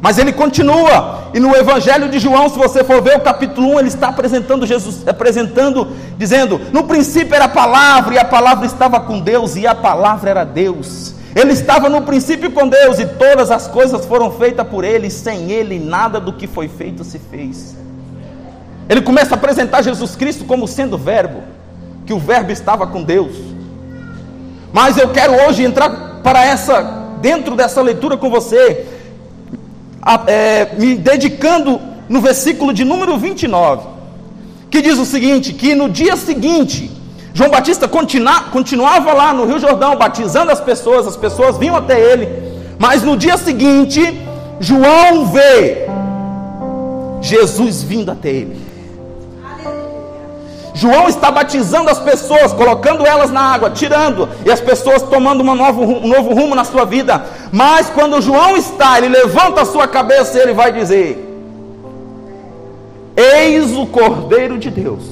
Mas 0.00 0.16
ele 0.16 0.32
continua, 0.32 1.24
e 1.34 1.38
no 1.38 1.54
Evangelho 1.54 2.08
de 2.08 2.18
João, 2.18 2.48
se 2.48 2.56
você 2.56 2.82
for 2.82 3.02
ver 3.02 3.18
o 3.18 3.20
capítulo 3.20 3.74
1, 3.74 3.80
ele 3.80 3.88
está 3.88 4.08
apresentando 4.08 4.66
Jesus, 4.66 5.06
apresentando, 5.06 5.88
dizendo: 6.16 6.58
No 6.72 6.84
princípio 6.84 7.34
era 7.34 7.44
a 7.44 7.48
palavra, 7.48 8.14
e 8.14 8.18
a 8.18 8.24
palavra 8.24 8.64
estava 8.64 8.98
com 8.98 9.20
Deus, 9.20 9.56
e 9.56 9.66
a 9.66 9.74
palavra 9.74 10.30
era 10.30 10.44
Deus. 10.44 11.14
Ele 11.36 11.52
estava 11.52 11.90
no 11.90 12.00
princípio 12.00 12.50
com 12.50 12.66
Deus, 12.66 12.98
e 12.98 13.04
todas 13.04 13.50
as 13.50 13.68
coisas 13.68 14.06
foram 14.06 14.30
feitas 14.30 14.66
por 14.66 14.84
ele, 14.84 15.08
e 15.08 15.10
sem 15.10 15.50
ele 15.50 15.78
nada 15.78 16.18
do 16.18 16.32
que 16.32 16.46
foi 16.46 16.66
feito 16.66 17.04
se 17.04 17.18
fez. 17.18 17.76
Ele 18.88 19.02
começa 19.02 19.34
a 19.34 19.38
apresentar 19.38 19.82
Jesus 19.82 20.16
Cristo 20.16 20.46
como 20.46 20.66
sendo 20.66 20.96
verbo, 20.96 21.42
que 22.10 22.14
o 22.14 22.18
verbo 22.18 22.50
estava 22.50 22.88
com 22.88 23.04
Deus. 23.04 23.36
Mas 24.72 24.98
eu 24.98 25.10
quero 25.10 25.32
hoje 25.44 25.62
entrar 25.62 26.20
para 26.24 26.44
essa, 26.44 26.82
dentro 27.20 27.54
dessa 27.54 27.80
leitura 27.80 28.16
com 28.16 28.28
você, 28.28 28.84
é, 30.26 30.70
me 30.76 30.96
dedicando 30.96 31.80
no 32.08 32.20
versículo 32.20 32.72
de 32.72 32.84
número 32.84 33.16
29, 33.16 33.86
que 34.68 34.82
diz 34.82 34.98
o 34.98 35.04
seguinte: 35.04 35.52
que 35.52 35.72
no 35.76 35.88
dia 35.88 36.16
seguinte, 36.16 36.90
João 37.32 37.48
Batista 37.48 37.86
continua, 37.86 38.40
continuava 38.50 39.12
lá 39.12 39.32
no 39.32 39.44
Rio 39.44 39.60
Jordão 39.60 39.94
batizando 39.94 40.50
as 40.50 40.60
pessoas, 40.60 41.06
as 41.06 41.16
pessoas 41.16 41.58
vinham 41.58 41.76
até 41.76 42.00
ele, 42.00 42.28
mas 42.76 43.04
no 43.04 43.16
dia 43.16 43.36
seguinte, 43.36 44.02
João 44.58 45.26
vê 45.26 45.86
Jesus 47.20 47.84
vindo 47.84 48.10
até 48.10 48.30
ele. 48.30 48.59
João 50.80 51.10
está 51.10 51.30
batizando 51.30 51.90
as 51.90 51.98
pessoas, 51.98 52.54
colocando 52.54 53.06
elas 53.06 53.30
na 53.30 53.42
água, 53.42 53.68
tirando, 53.68 54.26
e 54.46 54.50
as 54.50 54.62
pessoas 54.62 55.02
tomando 55.02 55.42
um 55.42 55.54
novo, 55.54 55.82
um 55.82 56.08
novo 56.08 56.32
rumo 56.32 56.54
na 56.54 56.64
sua 56.64 56.86
vida. 56.86 57.22
Mas 57.52 57.90
quando 57.90 58.22
João 58.22 58.56
está, 58.56 58.96
ele 58.96 59.10
levanta 59.10 59.60
a 59.60 59.66
sua 59.66 59.86
cabeça 59.86 60.38
e 60.38 60.40
ele 60.40 60.54
vai 60.54 60.72
dizer: 60.72 61.18
Eis 63.14 63.76
o 63.76 63.84
Cordeiro 63.88 64.56
de 64.56 64.70
Deus. 64.70 65.04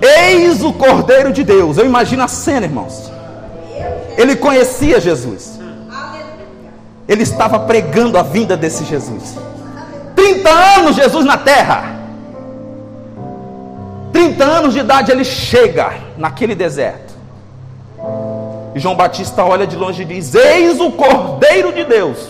Eis 0.00 0.62
o 0.62 0.72
Cordeiro 0.72 1.32
de 1.32 1.42
Deus. 1.42 1.76
Eu 1.76 1.86
imagino 1.86 2.22
a 2.22 2.28
cena, 2.28 2.66
irmãos. 2.66 3.10
Ele 4.16 4.36
conhecia 4.36 5.00
Jesus. 5.00 5.58
Ele 7.08 7.24
estava 7.24 7.58
pregando 7.58 8.16
a 8.16 8.22
vinda 8.22 8.56
desse 8.56 8.84
Jesus. 8.84 9.34
30 10.24 10.50
anos 10.50 10.96
Jesus 10.96 11.26
na 11.26 11.36
terra. 11.36 11.94
30 14.10 14.42
anos 14.42 14.72
de 14.72 14.80
idade 14.80 15.12
ele 15.12 15.24
chega 15.24 15.92
naquele 16.16 16.54
deserto. 16.54 17.12
E 18.74 18.80
João 18.80 18.96
Batista 18.96 19.44
olha 19.44 19.66
de 19.66 19.76
longe 19.76 20.00
e 20.02 20.04
diz: 20.06 20.34
Eis 20.34 20.80
o 20.80 20.90
Cordeiro 20.92 21.74
de 21.74 21.84
Deus 21.84 22.28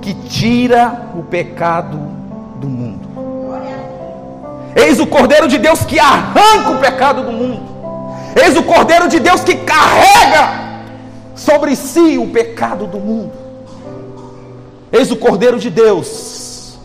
que 0.00 0.14
tira 0.14 1.10
o 1.14 1.22
pecado 1.22 1.98
do 2.58 2.68
mundo. 2.68 3.06
Eis 4.74 4.98
o 4.98 5.06
Cordeiro 5.06 5.48
de 5.48 5.58
Deus 5.58 5.84
que 5.84 5.98
arranca 5.98 6.70
o 6.70 6.78
pecado 6.78 7.22
do 7.22 7.32
mundo. 7.32 7.76
Eis 8.42 8.56
o 8.56 8.62
Cordeiro 8.62 9.06
de 9.06 9.20
Deus 9.20 9.42
que 9.42 9.56
carrega 9.56 10.80
sobre 11.34 11.76
si 11.76 12.16
o 12.16 12.28
pecado 12.28 12.86
do 12.86 12.98
mundo. 12.98 13.45
Eis 14.92 15.10
o 15.10 15.16
Cordeiro 15.16 15.58
de 15.58 15.70
Deus. 15.70 16.78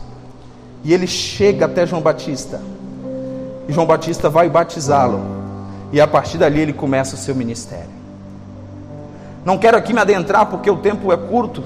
E 0.84 0.94
ele 0.94 1.08
chega 1.08 1.66
até 1.66 1.86
João 1.86 2.02
Batista. 2.02 2.62
E 3.68 3.74
João 3.74 3.86
Batista 3.86 4.30
vai 4.30 4.50
batizá-lo. 4.50 5.22
E 5.92 6.02
a 6.02 6.08
partir 6.08 6.38
dali 6.38 6.60
ele 6.62 6.74
começa 6.74 7.16
o 7.16 7.18
seu 7.18 7.36
ministério. 7.36 8.02
Não 9.44 9.58
quero 9.58 9.78
aqui 9.78 9.94
me 9.94 10.00
adentrar 10.00 10.46
porque 10.46 10.70
o 10.70 10.78
tempo 10.78 11.12
é 11.12 11.18
curto. 11.18 11.64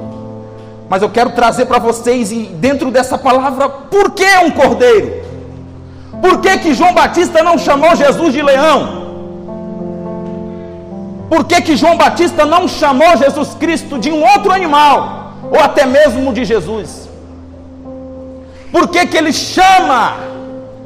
Mas 0.90 1.02
eu 1.02 1.10
quero 1.10 1.32
trazer 1.32 1.66
para 1.66 1.80
vocês, 1.80 2.30
dentro 2.30 2.92
dessa 2.92 3.18
palavra, 3.18 3.68
por 3.68 4.12
que 4.12 4.38
um 4.38 4.52
cordeiro? 4.52 5.26
Por 6.22 6.40
que, 6.40 6.58
que 6.60 6.74
João 6.74 6.94
Batista 6.94 7.44
não 7.44 7.58
chamou 7.58 7.96
Jesus 7.96 8.34
de 8.34 8.42
leão? 8.42 9.06
Por 11.30 11.44
que, 11.46 11.62
que 11.62 11.76
João 11.76 11.98
Batista 11.98 12.46
não 12.46 12.68
chamou 12.68 13.18
Jesus 13.18 13.56
Cristo 13.56 13.98
de 13.98 14.12
um 14.12 14.24
outro 14.24 14.52
animal? 14.52 15.25
Ou 15.52 15.60
até 15.60 15.86
mesmo 15.86 16.34
de 16.34 16.46
Jesus. 16.46 17.10
Por 18.72 18.88
que, 18.90 19.06
que 19.08 19.18
ele 19.18 19.32
chama 19.32 20.18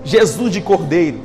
Jesus 0.03 0.51
de 0.51 0.61
Cordeiro? 0.61 1.19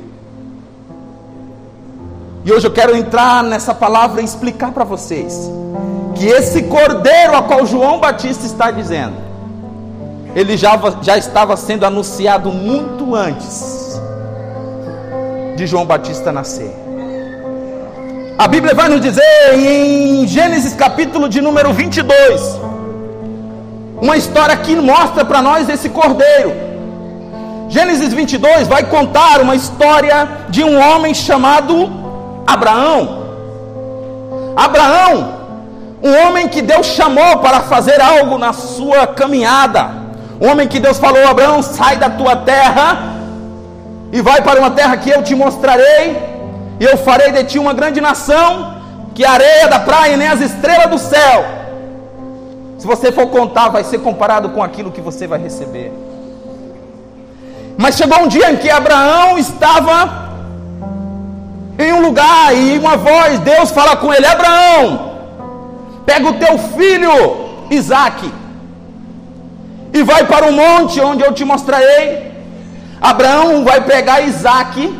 E 2.43 2.51
hoje 2.51 2.67
eu 2.67 2.71
quero 2.71 2.95
entrar 2.95 3.43
nessa 3.43 3.73
palavra 3.73 4.21
e 4.21 4.25
explicar 4.25 4.71
para 4.71 4.83
vocês 4.83 5.49
que 6.15 6.25
esse 6.27 6.63
Cordeiro 6.63 7.35
a 7.35 7.43
qual 7.43 7.65
João 7.65 7.99
Batista 7.99 8.45
está 8.45 8.71
dizendo, 8.71 9.15
ele 10.35 10.55
já, 10.55 10.79
já 11.01 11.17
estava 11.17 11.57
sendo 11.57 11.85
anunciado 11.85 12.51
muito 12.51 13.15
antes 13.15 13.99
de 15.55 15.65
João 15.65 15.85
Batista 15.85 16.31
nascer. 16.31 16.73
A 18.37 18.47
Bíblia 18.47 18.73
vai 18.73 18.89
nos 18.89 19.01
dizer 19.01 19.23
em 19.53 20.27
Gênesis 20.27 20.73
capítulo 20.73 21.29
de 21.29 21.41
número 21.41 21.71
22, 21.71 22.59
uma 24.05 24.15
história 24.15 24.55
que 24.55 24.75
mostra 24.75 25.25
para 25.25 25.41
nós 25.41 25.67
esse 25.67 25.89
cordeiro. 25.89 26.51
Gênesis 27.67 28.13
22 28.13 28.67
vai 28.67 28.83
contar 28.83 29.41
uma 29.41 29.55
história 29.55 30.17
de 30.47 30.63
um 30.63 30.75
homem 30.79 31.11
chamado 31.11 31.75
Abraão. 32.45 32.99
Abraão, 34.55 35.15
um 36.03 36.13
homem 36.21 36.47
que 36.47 36.61
Deus 36.61 36.85
chamou 36.97 37.39
para 37.39 37.61
fazer 37.61 37.99
algo 37.99 38.37
na 38.37 38.53
sua 38.53 39.07
caminhada. 39.07 39.89
Um 40.39 40.51
homem 40.51 40.67
que 40.67 40.79
Deus 40.79 40.99
falou: 40.99 41.27
Abraão, 41.27 41.63
sai 41.63 41.97
da 41.97 42.09
tua 42.11 42.35
terra 42.35 42.85
e 44.11 44.21
vai 44.21 44.39
para 44.43 44.59
uma 44.59 44.69
terra 44.69 44.95
que 44.97 45.09
eu 45.09 45.23
te 45.23 45.33
mostrarei, 45.33 46.05
e 46.79 46.83
eu 46.83 46.95
farei 46.95 47.31
de 47.31 47.43
ti 47.45 47.57
uma 47.57 47.73
grande 47.73 47.99
nação, 47.99 48.75
que 49.15 49.25
a 49.25 49.31
areia 49.31 49.67
da 49.67 49.79
praia 49.79 50.15
nem 50.15 50.27
as 50.27 50.41
estrelas 50.41 50.91
do 50.91 50.99
céu 50.99 51.64
se 52.77 52.85
você 52.85 53.11
for 53.11 53.27
contar, 53.27 53.69
vai 53.69 53.83
ser 53.83 53.99
comparado 53.99 54.49
com 54.49 54.61
aquilo 54.61 54.91
que 54.91 55.01
você 55.01 55.25
vai 55.27 55.39
receber. 55.39 55.91
Mas 57.77 57.95
chegou 57.95 58.21
um 58.21 58.27
dia 58.27 58.51
em 58.51 58.57
que 58.57 58.69
Abraão 58.69 59.37
estava 59.37 60.25
em 61.77 61.91
um 61.93 62.01
lugar 62.01 62.55
e 62.55 62.77
uma 62.77 62.95
voz, 62.95 63.39
Deus 63.39 63.71
fala 63.71 63.95
com 63.97 64.13
ele: 64.13 64.25
Abraão, 64.25 65.11
pega 66.05 66.29
o 66.29 66.33
teu 66.33 66.57
filho 66.57 67.45
Isaac 67.69 68.31
e 69.93 70.03
vai 70.03 70.25
para 70.25 70.47
o 70.47 70.53
monte 70.53 70.99
onde 71.01 71.23
eu 71.23 71.33
te 71.33 71.43
mostrarei. 71.45 72.33
Abraão 73.01 73.63
vai 73.63 73.81
pegar 73.81 74.21
Isaac, 74.21 74.93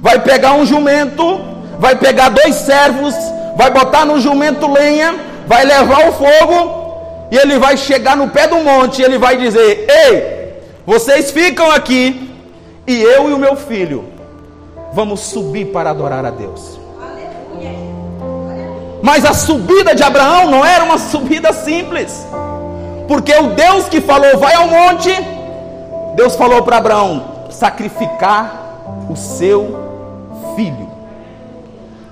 vai 0.00 0.18
pegar 0.20 0.52
um 0.52 0.64
jumento, 0.64 1.40
vai 1.78 1.96
pegar 1.96 2.28
dois 2.28 2.54
servos, 2.54 3.14
vai 3.56 3.70
botar 3.70 4.04
no 4.04 4.20
jumento 4.20 4.70
lenha, 4.70 5.14
vai 5.46 5.64
levar 5.64 6.08
o 6.08 6.12
fogo 6.12 7.28
e 7.30 7.36
ele 7.36 7.58
vai 7.58 7.76
chegar 7.76 8.16
no 8.16 8.28
pé 8.28 8.46
do 8.46 8.56
monte 8.56 9.00
e 9.00 9.04
ele 9.04 9.18
vai 9.18 9.36
dizer: 9.36 9.86
Ei, 9.88 10.62
vocês 10.86 11.30
ficam 11.30 11.70
aqui 11.70 12.30
e 12.86 13.02
eu 13.02 13.30
e 13.30 13.32
o 13.32 13.38
meu 13.38 13.56
filho 13.56 14.04
vamos 14.92 15.20
subir 15.20 15.66
para 15.66 15.90
adorar 15.90 16.24
a 16.24 16.30
Deus. 16.30 16.78
Mas 19.02 19.24
a 19.24 19.34
subida 19.34 19.94
de 19.94 20.02
Abraão 20.02 20.48
não 20.48 20.64
era 20.64 20.84
uma 20.84 20.98
subida 20.98 21.52
simples, 21.52 22.24
porque 23.08 23.34
o 23.34 23.48
Deus 23.48 23.88
que 23.88 24.00
falou, 24.00 24.38
vai 24.38 24.54
ao 24.54 24.68
monte, 24.68 25.10
Deus 26.14 26.36
falou 26.36 26.62
para 26.62 26.76
Abraão: 26.76 27.46
sacrificar 27.50 28.62
o 29.10 29.16
seu 29.16 29.76
filho. 30.54 30.90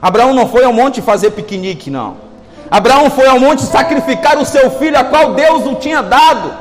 Abraão 0.02 0.32
não 0.32 0.49
foi 0.49 0.64
ao 0.64 0.72
monte 0.72 1.02
fazer 1.02 1.30
piquenique, 1.30 1.90
não. 1.90 2.29
Abraão 2.71 3.11
foi 3.11 3.27
ao 3.27 3.41
monte 3.41 3.62
sacrificar 3.62 4.39
o 4.39 4.47
seu 4.47 4.71
filho, 4.71 4.99
a 4.99 5.05
qual 5.05 5.35
Deus 5.35 5.67
o 5.67 5.75
tinha 5.75 6.03
dado. 6.03 6.53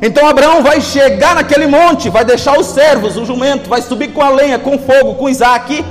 Então 0.00 0.28
Abraão 0.28 0.62
vai 0.62 0.80
chegar 0.80 1.34
naquele 1.34 1.66
monte, 1.66 2.08
vai 2.08 2.24
deixar 2.24 2.58
os 2.58 2.66
servos, 2.66 3.16
o 3.16 3.24
jumento, 3.24 3.68
vai 3.68 3.82
subir 3.82 4.08
com 4.08 4.22
a 4.22 4.28
lenha, 4.28 4.58
com 4.58 4.78
fogo, 4.78 5.14
com 5.14 5.28
Isaac, 5.28 5.84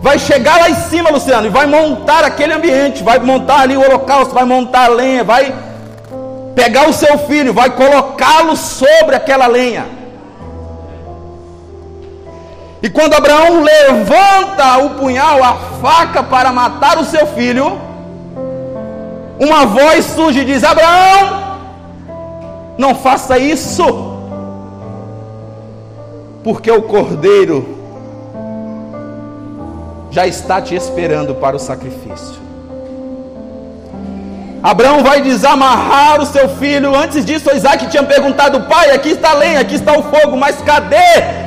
vai 0.00 0.18
chegar 0.18 0.58
lá 0.60 0.70
em 0.70 0.74
cima, 0.74 1.10
Luciano, 1.10 1.46
e 1.46 1.50
vai 1.50 1.66
montar 1.66 2.24
aquele 2.24 2.54
ambiente, 2.54 3.02
vai 3.02 3.18
montar 3.18 3.60
ali 3.60 3.76
o 3.76 3.84
holocausto, 3.84 4.32
vai 4.32 4.44
montar 4.44 4.86
a 4.86 4.88
lenha, 4.88 5.24
vai 5.24 5.52
pegar 6.54 6.88
o 6.88 6.92
seu 6.92 7.18
filho, 7.18 7.52
vai 7.52 7.70
colocá-lo 7.70 8.56
sobre 8.56 9.14
aquela 9.14 9.46
lenha. 9.46 9.86
E 12.82 12.88
quando 12.88 13.12
Abraão 13.12 13.62
levanta 13.62 14.78
o 14.78 14.90
punhal, 14.90 15.42
a 15.44 15.54
faca 15.82 16.22
para 16.22 16.50
matar 16.50 16.96
o 16.98 17.04
seu 17.04 17.26
filho, 17.26 17.89
uma 19.40 19.64
voz 19.64 20.04
surge 20.04 20.40
e 20.40 20.44
diz: 20.44 20.62
Abraão, 20.62 21.58
não 22.76 22.94
faça 22.94 23.38
isso, 23.38 23.84
porque 26.44 26.70
o 26.70 26.82
cordeiro 26.82 27.76
já 30.10 30.26
está 30.26 30.60
te 30.60 30.74
esperando 30.74 31.34
para 31.34 31.56
o 31.56 31.58
sacrifício. 31.58 32.38
Abraão 34.62 35.02
vai 35.02 35.22
desamarrar 35.22 36.20
o 36.20 36.26
seu 36.26 36.46
filho. 36.46 36.94
Antes 36.94 37.24
disso, 37.24 37.50
Isaac 37.54 37.86
tinha 37.86 38.02
perguntado: 38.02 38.60
Pai, 38.62 38.90
aqui 38.90 39.10
está 39.10 39.30
a 39.30 39.34
lenha, 39.34 39.60
aqui 39.60 39.76
está 39.76 39.98
o 39.98 40.02
fogo, 40.02 40.36
mas 40.36 40.60
cadê 40.60 40.96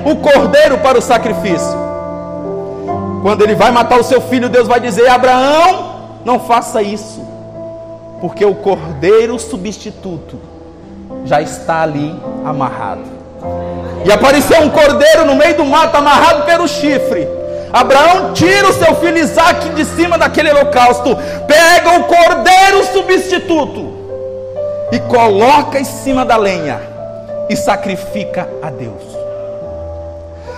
o 0.03 0.15
cordeiro 0.15 0.79
para 0.79 0.97
o 0.97 1.01
sacrifício? 1.01 1.83
Quando 3.21 3.43
ele 3.43 3.55
vai 3.55 3.71
matar 3.71 3.99
o 3.99 4.03
seu 4.03 4.19
filho, 4.19 4.49
Deus 4.49 4.67
vai 4.67 4.79
dizer: 4.79 5.07
Abraão, 5.07 5.93
não 6.25 6.39
faça 6.39 6.81
isso, 6.81 7.22
porque 8.23 8.45
o 8.45 8.55
cordeiro 8.55 9.37
substituto 9.37 10.39
já 11.25 11.41
está 11.41 11.81
ali 11.81 12.17
amarrado. 12.45 13.03
E 14.05 14.11
apareceu 14.13 14.61
um 14.61 14.69
cordeiro 14.69 15.25
no 15.25 15.35
meio 15.35 15.57
do 15.57 15.65
mato, 15.65 15.97
amarrado 15.97 16.45
pelo 16.45 16.65
chifre. 16.65 17.27
Abraão 17.73 18.31
tira 18.31 18.69
o 18.69 18.71
seu 18.71 18.95
filho 18.95 19.17
Isaac 19.17 19.67
de 19.71 19.83
cima 19.83 20.17
daquele 20.17 20.51
holocausto, 20.51 21.17
pega 21.45 21.99
o 21.99 22.05
cordeiro 22.05 22.85
substituto 22.93 23.93
e 24.93 24.99
coloca 25.01 25.77
em 25.77 25.83
cima 25.83 26.23
da 26.23 26.37
lenha 26.37 26.79
e 27.49 27.57
sacrifica 27.57 28.47
a 28.61 28.69
Deus. 28.69 29.03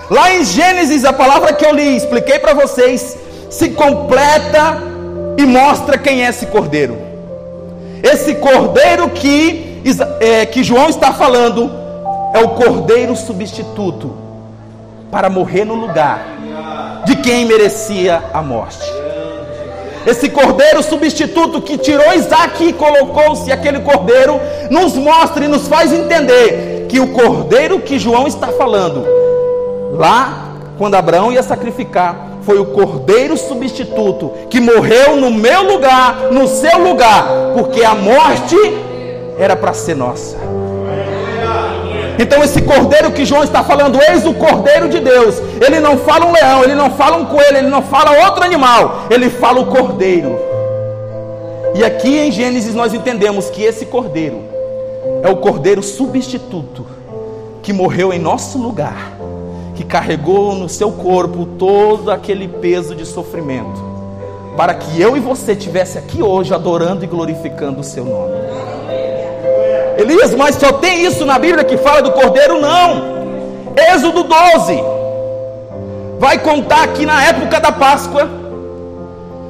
Lá 0.08 0.32
em 0.32 0.44
Gênesis, 0.44 1.04
a 1.04 1.12
palavra 1.12 1.52
que 1.52 1.66
eu 1.66 1.74
li, 1.74 1.96
expliquei 1.96 2.38
para 2.38 2.54
vocês, 2.54 3.18
se 3.50 3.70
completa 3.70 4.80
e 5.36 5.44
mostra 5.44 5.98
quem 5.98 6.24
é 6.24 6.28
esse 6.28 6.46
cordeiro. 6.46 7.05
Esse 8.02 8.34
cordeiro 8.36 9.08
que, 9.10 9.82
é, 10.20 10.46
que 10.46 10.62
João 10.62 10.88
está 10.88 11.12
falando 11.12 11.70
é 12.34 12.42
o 12.44 12.50
cordeiro 12.50 13.16
substituto 13.16 14.14
para 15.10 15.30
morrer 15.30 15.64
no 15.64 15.74
lugar 15.74 16.26
de 17.04 17.16
quem 17.16 17.44
merecia 17.44 18.22
a 18.32 18.42
morte. 18.42 18.84
Esse 20.06 20.28
cordeiro 20.28 20.82
substituto 20.82 21.60
que 21.60 21.76
tirou 21.78 22.14
Isaac 22.14 22.62
e 22.62 22.72
colocou-se 22.72 23.50
aquele 23.50 23.80
cordeiro, 23.80 24.40
nos 24.70 24.94
mostra 24.94 25.44
e 25.44 25.48
nos 25.48 25.66
faz 25.66 25.92
entender 25.92 26.86
que 26.88 27.00
o 27.00 27.12
cordeiro 27.12 27.80
que 27.80 27.98
João 27.98 28.26
está 28.26 28.48
falando, 28.48 29.04
lá, 29.92 30.52
quando 30.78 30.94
Abraão 30.94 31.32
ia 31.32 31.42
sacrificar, 31.42 32.25
foi 32.46 32.60
o 32.60 32.66
cordeiro 32.66 33.36
substituto 33.36 34.30
que 34.48 34.60
morreu 34.60 35.16
no 35.16 35.32
meu 35.32 35.64
lugar, 35.64 36.28
no 36.30 36.46
seu 36.46 36.78
lugar, 36.78 37.26
porque 37.54 37.84
a 37.84 37.92
morte 37.92 38.56
era 39.36 39.56
para 39.56 39.74
ser 39.74 39.96
nossa. 39.96 40.36
Então, 42.18 42.42
esse 42.42 42.62
cordeiro 42.62 43.10
que 43.10 43.26
João 43.26 43.42
está 43.42 43.62
falando, 43.62 43.98
eis 44.08 44.24
o 44.24 44.32
cordeiro 44.32 44.88
de 44.88 45.00
Deus. 45.00 45.34
Ele 45.60 45.80
não 45.80 45.98
fala 45.98 46.24
um 46.24 46.32
leão, 46.32 46.62
ele 46.62 46.74
não 46.74 46.90
fala 46.90 47.16
um 47.16 47.26
coelho, 47.26 47.58
ele 47.58 47.68
não 47.68 47.82
fala 47.82 48.24
outro 48.24 48.44
animal, 48.44 49.02
ele 49.10 49.28
fala 49.28 49.60
o 49.60 49.66
cordeiro. 49.66 50.38
E 51.74 51.84
aqui 51.84 52.16
em 52.16 52.30
Gênesis 52.30 52.74
nós 52.74 52.94
entendemos 52.94 53.50
que 53.50 53.62
esse 53.62 53.84
cordeiro 53.84 54.40
é 55.22 55.28
o 55.28 55.36
cordeiro 55.36 55.82
substituto 55.82 56.86
que 57.62 57.72
morreu 57.72 58.12
em 58.12 58.18
nosso 58.18 58.56
lugar, 58.56 59.15
que 59.76 59.84
carregou 59.84 60.54
no 60.54 60.68
seu 60.68 60.90
corpo 60.90 61.46
todo 61.58 62.10
aquele 62.10 62.48
peso 62.48 62.94
de 62.94 63.06
sofrimento, 63.06 63.80
para 64.56 64.74
que 64.74 65.00
eu 65.00 65.16
e 65.16 65.20
você 65.20 65.54
tivesse 65.54 65.98
aqui 65.98 66.22
hoje 66.22 66.52
adorando 66.52 67.04
e 67.04 67.06
glorificando 67.06 67.80
o 67.80 67.84
seu 67.84 68.04
nome. 68.04 68.34
Elias, 69.98 70.34
mas 70.34 70.56
só 70.56 70.72
tem 70.72 71.04
isso 71.04 71.24
na 71.24 71.38
Bíblia 71.38 71.62
que 71.62 71.76
fala 71.76 72.02
do 72.02 72.12
cordeiro? 72.12 72.60
Não. 72.60 73.16
Êxodo 73.94 74.24
12 74.24 74.96
vai 76.18 76.38
contar 76.38 76.88
que 76.88 77.04
na 77.04 77.22
época 77.24 77.60
da 77.60 77.70
Páscoa, 77.70 78.28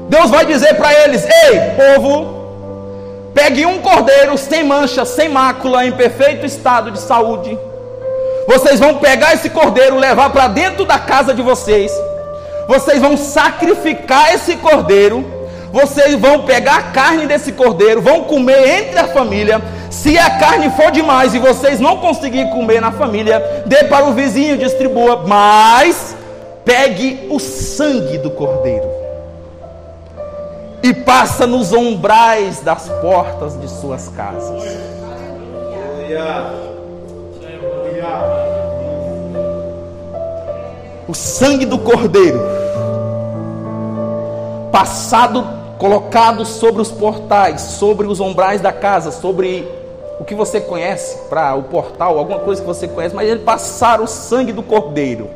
Deus 0.09 0.31
vai 0.31 0.45
dizer 0.45 0.75
para 0.75 0.93
eles: 1.05 1.25
Ei, 1.25 1.61
povo, 1.95 3.31
pegue 3.35 3.65
um 3.67 3.79
cordeiro 3.79 4.37
sem 4.37 4.65
mancha, 4.65 5.05
sem 5.05 5.29
mácula, 5.29 5.87
em 5.87 5.93
perfeito 5.93 6.45
estado 6.45 6.91
de 6.91 6.99
saúde. 6.99 7.59
Vocês 8.47 8.79
vão 8.79 8.97
pegar 8.97 9.35
esse 9.35 9.51
cordeiro, 9.51 9.99
levar 9.99 10.31
para 10.31 10.49
dentro 10.49 10.85
da 10.85 10.99
casa 10.99 11.35
de 11.35 11.43
vocês. 11.43 11.93
Vocês 12.69 13.01
vão 13.01 13.17
sacrificar 13.17 14.35
esse 14.35 14.57
cordeiro. 14.57 15.25
Vocês 15.73 16.15
vão 16.15 16.45
pegar 16.45 16.77
a 16.77 16.83
carne 16.85 17.27
desse 17.27 17.53
cordeiro, 17.53 18.01
vão 18.01 18.25
comer 18.25 18.67
entre 18.81 18.99
a 18.99 19.09
família 19.09 19.61
se 19.91 20.17
a 20.19 20.39
carne 20.39 20.71
for 20.71 20.91
demais 20.91 21.35
e 21.35 21.39
vocês 21.39 21.81
não 21.81 21.97
conseguirem 21.97 22.51
comer 22.51 22.81
na 22.81 22.93
família, 22.93 23.65
dê 23.67 23.85
para 23.85 24.07
o 24.07 24.13
vizinho, 24.13 24.57
distribua, 24.57 25.25
mas 25.27 26.15
pegue 26.65 27.27
o 27.31 27.41
sangue 27.41 28.19
do 28.19 28.31
cordeiro 28.31 28.87
e 30.83 30.93
passa 30.93 31.47
nos 31.47 31.73
umbrais 31.73 32.61
das 32.61 32.89
portas 33.01 33.59
de 33.61 33.69
suas 33.69 34.09
casas. 34.09 34.63
O 41.09 41.15
sangue 41.15 41.65
do 41.65 41.79
cordeiro 41.79 42.57
passado 44.77 45.47
colocado 45.79 46.45
sobre 46.45 46.83
os 46.83 46.91
portais, 46.91 47.61
sobre 47.61 48.07
os 48.07 48.21
umbrais 48.21 48.61
da 48.61 48.73
casa, 48.73 49.11
sobre 49.11 49.67
o 50.21 50.25
que 50.25 50.35
você 50.35 50.61
conhece 50.61 51.17
para 51.29 51.55
o 51.55 51.63
portal, 51.63 52.19
alguma 52.19 52.41
coisa 52.41 52.61
que 52.61 52.67
você 52.67 52.87
conhece, 52.87 53.15
mas 53.15 53.29
ele 53.29 53.41
passaram 53.41 54.05
o 54.05 54.07
sangue 54.07 54.53
do 54.53 54.63
cordeiro. 54.63 55.31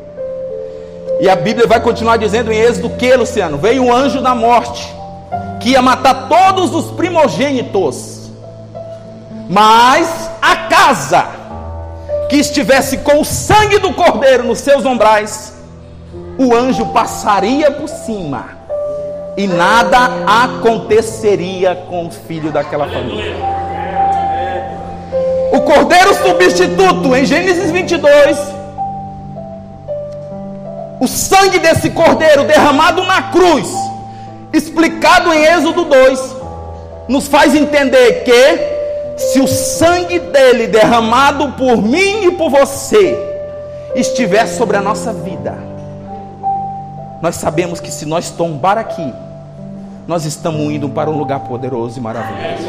E 1.21 1.29
a 1.29 1.37
Bíblia 1.37 1.67
vai 1.67 1.81
continuar 1.81 2.17
dizendo 2.17 2.53
em 2.53 2.59
Êxodo 2.59 2.91
que, 2.91 3.15
Luciano, 3.15 3.59
veio 3.59 3.83
um 3.83 3.93
anjo 3.93 4.23
da 4.23 4.35
morte 4.35 4.95
que 5.61 5.71
ia 5.71 5.83
matar 5.83 6.29
todos 6.29 6.75
os 6.75 6.91
primogênitos. 6.93 8.31
Mas 9.49 10.31
a 10.41 10.57
casa 10.69 11.40
que 12.31 12.37
estivesse 12.37 12.99
com 12.99 13.21
o 13.21 13.25
sangue 13.25 13.79
do 13.81 13.93
cordeiro 13.93 14.45
nos 14.45 14.61
seus 14.61 14.85
umbrais, 14.85 15.53
o 16.39 16.55
anjo 16.55 16.87
passaria 16.87 17.73
por 17.73 17.89
cima 17.89 18.51
e 19.37 19.49
nada 19.49 19.99
aconteceria 20.45 21.75
com 21.89 22.07
o 22.07 22.11
filho 22.11 22.53
daquela 22.53 22.87
família. 22.89 23.35
O 25.53 25.61
cordeiro 25.63 26.15
substituto, 26.15 27.17
em 27.17 27.25
Gênesis 27.25 27.73
22, 27.73 28.39
o 31.01 31.09
sangue 31.09 31.59
desse 31.59 31.91
cordeiro 31.91 32.45
derramado 32.45 33.03
na 33.03 33.23
cruz, 33.23 33.69
explicado 34.53 35.35
em 35.35 35.45
Êxodo 35.45 35.85
2, 35.85 36.37
nos 37.09 37.27
faz 37.27 37.57
entender 37.57 38.23
que 38.23 38.80
se 39.21 39.39
o 39.41 39.47
sangue 39.47 40.19
dele 40.19 40.67
derramado 40.67 41.53
por 41.53 41.77
mim 41.77 42.25
e 42.25 42.31
por 42.33 42.49
você 42.49 43.19
estiver 43.95 44.47
sobre 44.47 44.79
a 44.79 44.81
nossa 44.81 45.13
vida, 45.13 45.57
nós 47.21 47.37
sabemos 47.37 47.81
que 47.81 47.91
se 47.91 48.07
nós 48.07 48.31
tombar 48.31 48.79
aqui, 48.79 49.13
nós 50.09 50.25
estamos 50.25 50.73
indo 50.73 50.89
para 50.89 51.11
um 51.11 51.19
lugar 51.19 51.41
poderoso 51.41 51.99
e 51.99 52.03
maravilhoso. 52.03 52.65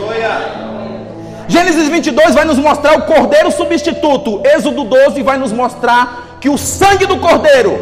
Gênesis 1.47 1.87
22 1.87 2.35
vai 2.35 2.43
nos 2.43 2.57
mostrar 2.57 2.97
o 2.97 3.03
cordeiro 3.03 3.49
substituto. 3.51 4.41
Êxodo 4.45 4.83
12 4.83 5.23
vai 5.23 5.37
nos 5.37 5.53
mostrar 5.53 6.37
que 6.41 6.49
o 6.49 6.57
sangue 6.57 7.05
do 7.05 7.17
cordeiro 7.17 7.77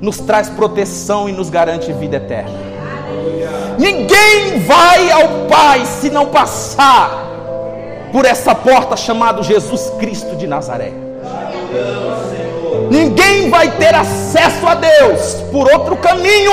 nos 0.00 0.18
traz 0.18 0.48
proteção 0.48 1.28
e 1.28 1.32
nos 1.32 1.50
garante 1.50 1.92
vida 1.92 2.16
eterna. 2.16 2.50
Ninguém 3.78 4.60
vai 4.66 5.10
ao 5.12 5.46
Pai 5.48 5.84
se 5.84 6.08
não 6.08 6.26
passar 6.26 7.25
por 8.12 8.24
essa 8.24 8.54
porta 8.54 8.96
chamada 8.96 9.42
Jesus 9.42 9.90
Cristo 9.98 10.36
de 10.36 10.46
Nazaré. 10.46 10.92
Ninguém 12.90 13.50
vai 13.50 13.70
ter 13.76 13.94
acesso 13.94 14.66
a 14.66 14.74
Deus 14.74 15.34
por 15.50 15.70
outro 15.72 15.96
caminho, 15.96 16.52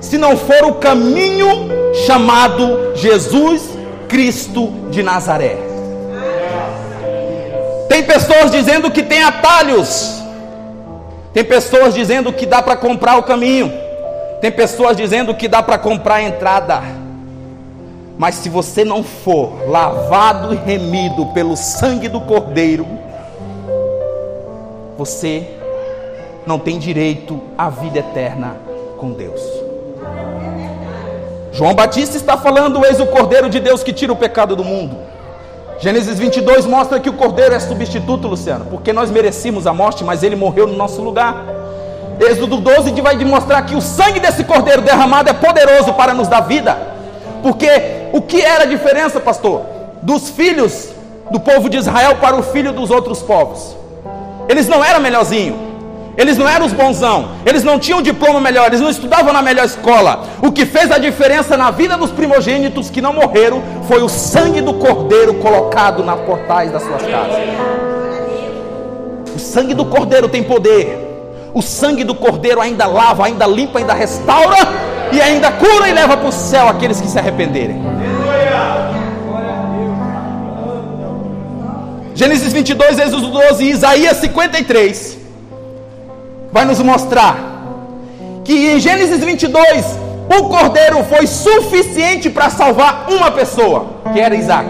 se 0.00 0.16
não 0.16 0.36
for 0.36 0.64
o 0.64 0.74
caminho 0.74 1.68
chamado 2.06 2.94
Jesus 2.94 3.70
Cristo 4.08 4.68
de 4.90 5.02
Nazaré. 5.02 5.56
Tem 7.88 8.02
pessoas 8.02 8.50
dizendo 8.50 8.90
que 8.90 9.02
tem 9.02 9.22
atalhos. 9.22 10.22
Tem 11.34 11.44
pessoas 11.44 11.94
dizendo 11.94 12.32
que 12.32 12.46
dá 12.46 12.62
para 12.62 12.76
comprar 12.76 13.16
o 13.18 13.22
caminho. 13.22 13.72
Tem 14.40 14.50
pessoas 14.50 14.96
dizendo 14.96 15.34
que 15.34 15.48
dá 15.48 15.62
para 15.62 15.78
comprar 15.78 16.16
a 16.16 16.22
entrada. 16.22 17.01
Mas 18.22 18.36
se 18.36 18.48
você 18.48 18.84
não 18.84 19.02
for 19.02 19.68
lavado 19.68 20.54
e 20.54 20.56
remido 20.56 21.26
pelo 21.34 21.56
sangue 21.56 22.08
do 22.08 22.20
Cordeiro, 22.20 22.86
você 24.96 25.48
não 26.46 26.56
tem 26.56 26.78
direito 26.78 27.42
à 27.58 27.68
vida 27.68 27.98
eterna 27.98 28.58
com 28.96 29.10
Deus. 29.10 29.42
João 31.50 31.74
Batista 31.74 32.16
está 32.16 32.38
falando: 32.38 32.86
Eis 32.86 33.00
o 33.00 33.06
Cordeiro 33.06 33.50
de 33.50 33.58
Deus 33.58 33.82
que 33.82 33.92
tira 33.92 34.12
o 34.12 34.16
pecado 34.16 34.54
do 34.54 34.62
mundo. 34.62 34.98
Gênesis 35.80 36.16
22 36.16 36.64
mostra 36.64 37.00
que 37.00 37.10
o 37.10 37.14
Cordeiro 37.14 37.56
é 37.56 37.58
substituto, 37.58 38.28
Luciano, 38.28 38.66
porque 38.66 38.92
nós 38.92 39.10
merecíamos 39.10 39.66
a 39.66 39.74
morte, 39.74 40.04
mas 40.04 40.22
ele 40.22 40.36
morreu 40.36 40.68
no 40.68 40.76
nosso 40.76 41.02
lugar. 41.02 41.44
Êxodo 42.20 42.58
12 42.58 42.92
vai 43.00 43.16
demonstrar 43.16 43.66
que 43.66 43.74
o 43.74 43.80
sangue 43.80 44.20
desse 44.20 44.44
Cordeiro 44.44 44.80
derramado 44.80 45.28
é 45.28 45.32
poderoso 45.32 45.92
para 45.94 46.14
nos 46.14 46.28
dar 46.28 46.42
vida. 46.42 46.92
Porque 47.42 47.91
o 48.12 48.20
que 48.20 48.40
era 48.40 48.64
a 48.64 48.66
diferença, 48.66 49.18
pastor, 49.18 49.62
dos 50.02 50.30
filhos 50.30 50.90
do 51.30 51.40
povo 51.40 51.68
de 51.68 51.78
Israel 51.78 52.16
para 52.16 52.36
o 52.36 52.42
filho 52.42 52.72
dos 52.72 52.90
outros 52.90 53.20
povos? 53.20 53.74
Eles 54.48 54.68
não 54.68 54.84
eram 54.84 55.00
melhorzinho. 55.00 55.72
Eles 56.16 56.36
não 56.36 56.46
eram 56.46 56.66
os 56.66 56.74
bonzão, 56.74 57.30
eles 57.46 57.64
não 57.64 57.78
tinham 57.78 58.02
diploma 58.02 58.38
melhor, 58.38 58.66
eles 58.66 58.82
não 58.82 58.90
estudavam 58.90 59.32
na 59.32 59.40
melhor 59.40 59.64
escola. 59.64 60.24
O 60.42 60.52
que 60.52 60.66
fez 60.66 60.90
a 60.90 60.98
diferença 60.98 61.56
na 61.56 61.70
vida 61.70 61.96
dos 61.96 62.10
primogênitos 62.10 62.90
que 62.90 63.00
não 63.00 63.14
morreram 63.14 63.62
foi 63.88 64.02
o 64.02 64.10
sangue 64.10 64.60
do 64.60 64.74
cordeiro 64.74 65.34
colocado 65.34 66.04
nas 66.04 66.20
portais 66.20 66.70
das 66.70 66.82
suas 66.82 67.00
casas. 67.00 67.38
O 69.34 69.38
sangue 69.38 69.72
do 69.72 69.86
cordeiro 69.86 70.28
tem 70.28 70.42
poder. 70.42 70.98
O 71.54 71.62
sangue 71.62 72.04
do 72.04 72.14
cordeiro 72.14 72.60
ainda 72.60 72.86
lava, 72.86 73.24
ainda 73.24 73.46
limpa, 73.46 73.78
ainda 73.78 73.94
restaura 73.94 74.91
e 75.12 75.20
ainda 75.20 75.52
cura 75.52 75.88
e 75.88 75.92
leva 75.92 76.16
para 76.16 76.28
o 76.28 76.32
céu 76.32 76.68
aqueles 76.68 77.00
que 77.00 77.08
se 77.08 77.18
arrependerem. 77.18 77.80
Gênesis 82.14 82.52
22, 82.52 82.98
Êxodo 82.98 83.28
12 83.28 83.64
e 83.64 83.70
Isaías 83.70 84.16
53 84.18 85.18
vai 86.52 86.64
nos 86.64 86.78
mostrar 86.80 87.36
que 88.44 88.52
em 88.52 88.78
Gênesis 88.78 89.24
22 89.24 89.86
o 90.28 90.48
cordeiro 90.48 91.02
foi 91.04 91.26
suficiente 91.26 92.30
para 92.30 92.50
salvar 92.50 93.06
uma 93.08 93.30
pessoa, 93.30 93.86
que 94.12 94.20
era 94.20 94.34
Isaac. 94.34 94.68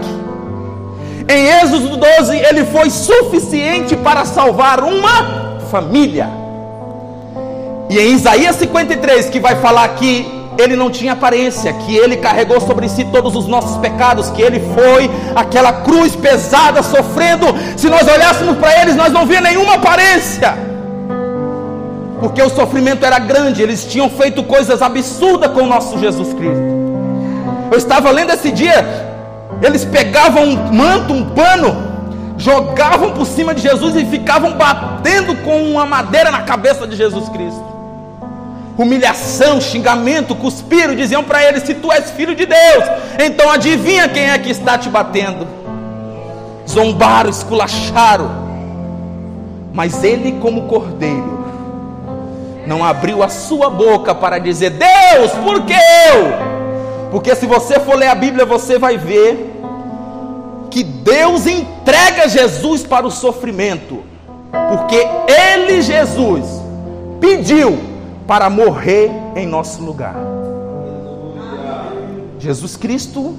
Em 1.29 1.45
Êxodo 1.61 1.97
12 1.97 2.35
ele 2.37 2.65
foi 2.65 2.89
suficiente 2.89 3.95
para 3.95 4.25
salvar 4.25 4.83
uma 4.83 5.59
família. 5.69 6.42
E 7.89 7.99
em 7.99 8.13
Isaías 8.13 8.55
53 8.55 9.29
que 9.29 9.39
vai 9.39 9.55
falar 9.57 9.87
que 9.89 10.43
ele 10.57 10.75
não 10.75 10.89
tinha 10.89 11.13
aparência, 11.13 11.73
que 11.73 11.95
ele 11.95 12.17
carregou 12.17 12.61
sobre 12.61 12.87
si 12.87 13.03
todos 13.05 13.35
os 13.35 13.47
nossos 13.47 13.77
pecados, 13.77 14.29
que 14.29 14.41
ele 14.41 14.59
foi 14.73 15.09
aquela 15.35 15.73
cruz 15.73 16.15
pesada 16.15 16.83
sofrendo. 16.83 17.47
Se 17.75 17.89
nós 17.89 18.07
olhássemos 18.07 18.57
para 18.57 18.81
eles, 18.81 18.95
nós 18.95 19.11
não 19.11 19.25
via 19.25 19.41
nenhuma 19.41 19.75
aparência 19.75 20.73
porque 22.23 22.41
o 22.41 22.49
sofrimento 22.49 23.05
era 23.05 23.19
grande, 23.19 23.61
eles 23.61 23.83
tinham 23.83 24.09
feito 24.09 24.43
coisas 24.43 24.81
absurdas 24.81 25.51
com 25.51 25.63
o 25.63 25.67
nosso 25.67 25.99
Jesus 25.99 26.33
Cristo. 26.33 26.63
Eu 27.69 27.77
estava 27.77 28.09
lendo 28.11 28.31
esse 28.31 28.49
dia, 28.49 28.85
eles 29.61 29.83
pegavam 29.83 30.45
um 30.45 30.73
manto, 30.73 31.11
um 31.11 31.31
pano, 31.31 31.75
jogavam 32.37 33.11
por 33.11 33.25
cima 33.25 33.53
de 33.53 33.61
Jesus 33.61 33.97
e 33.97 34.05
ficavam 34.05 34.53
batendo 34.53 35.35
com 35.43 35.63
uma 35.63 35.85
madeira 35.85 36.31
na 36.31 36.43
cabeça 36.43 36.87
de 36.87 36.95
Jesus 36.95 37.27
Cristo. 37.27 37.72
Humilhação, 38.77 39.61
xingamento, 39.61 40.33
cuspiram, 40.33 40.95
diziam 40.95 41.23
para 41.23 41.43
ele: 41.43 41.59
Se 41.59 41.75
tu 41.75 41.91
és 41.91 42.09
filho 42.11 42.35
de 42.35 42.45
Deus, 42.45 42.83
então 43.23 43.51
adivinha 43.51 44.09
quem 44.09 44.29
é 44.29 44.37
que 44.37 44.49
está 44.49 44.77
te 44.77 44.89
batendo. 44.89 45.47
Zombaram, 46.67 47.29
esculacharam, 47.29 48.31
mas 49.73 50.03
ele, 50.03 50.39
como 50.41 50.63
cordeiro, 50.63 51.45
não 52.65 52.83
abriu 52.83 53.21
a 53.21 53.29
sua 53.29 53.69
boca 53.69 54.15
para 54.15 54.39
dizer: 54.39 54.71
Deus, 54.71 55.31
por 55.43 55.63
que 55.65 55.73
eu? 55.73 56.53
Porque 57.11 57.35
se 57.35 57.45
você 57.45 57.79
for 57.79 57.95
ler 57.95 58.07
a 58.07 58.15
Bíblia, 58.15 58.43
você 58.43 58.79
vai 58.79 58.97
ver 58.97 59.51
que 60.71 60.83
Deus 60.83 61.45
entrega 61.45 62.27
Jesus 62.27 62.81
para 62.81 63.05
o 63.05 63.11
sofrimento, 63.11 64.03
porque 64.69 65.07
Ele, 65.27 65.79
Jesus, 65.83 66.43
pediu 67.19 67.92
para 68.27 68.49
morrer 68.49 69.11
em 69.35 69.45
nosso 69.45 69.83
lugar. 69.83 70.15
Jesus 72.39 72.75
Cristo 72.75 73.35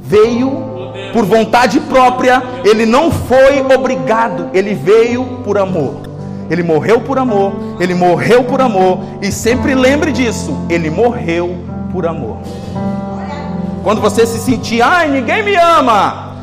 veio 0.00 0.76
por 1.12 1.24
vontade 1.24 1.80
própria, 1.80 2.42
ele 2.64 2.86
não 2.86 3.10
foi 3.10 3.60
obrigado, 3.60 4.48
ele 4.54 4.74
veio 4.74 5.24
por 5.44 5.58
amor. 5.58 6.06
Ele 6.48 6.62
morreu 6.62 7.00
por 7.00 7.18
amor, 7.18 7.52
ele 7.80 7.94
morreu 7.94 8.44
por 8.44 8.60
amor, 8.60 9.00
e 9.20 9.32
sempre 9.32 9.74
lembre 9.74 10.12
disso: 10.12 10.56
ele 10.70 10.88
morreu 10.88 11.56
por 11.92 12.06
amor. 12.06 12.38
Quando 13.82 14.00
você 14.00 14.24
se 14.26 14.38
sentir, 14.38 14.80
ai, 14.80 15.08
ninguém 15.08 15.42
me 15.42 15.56
ama, 15.56 16.36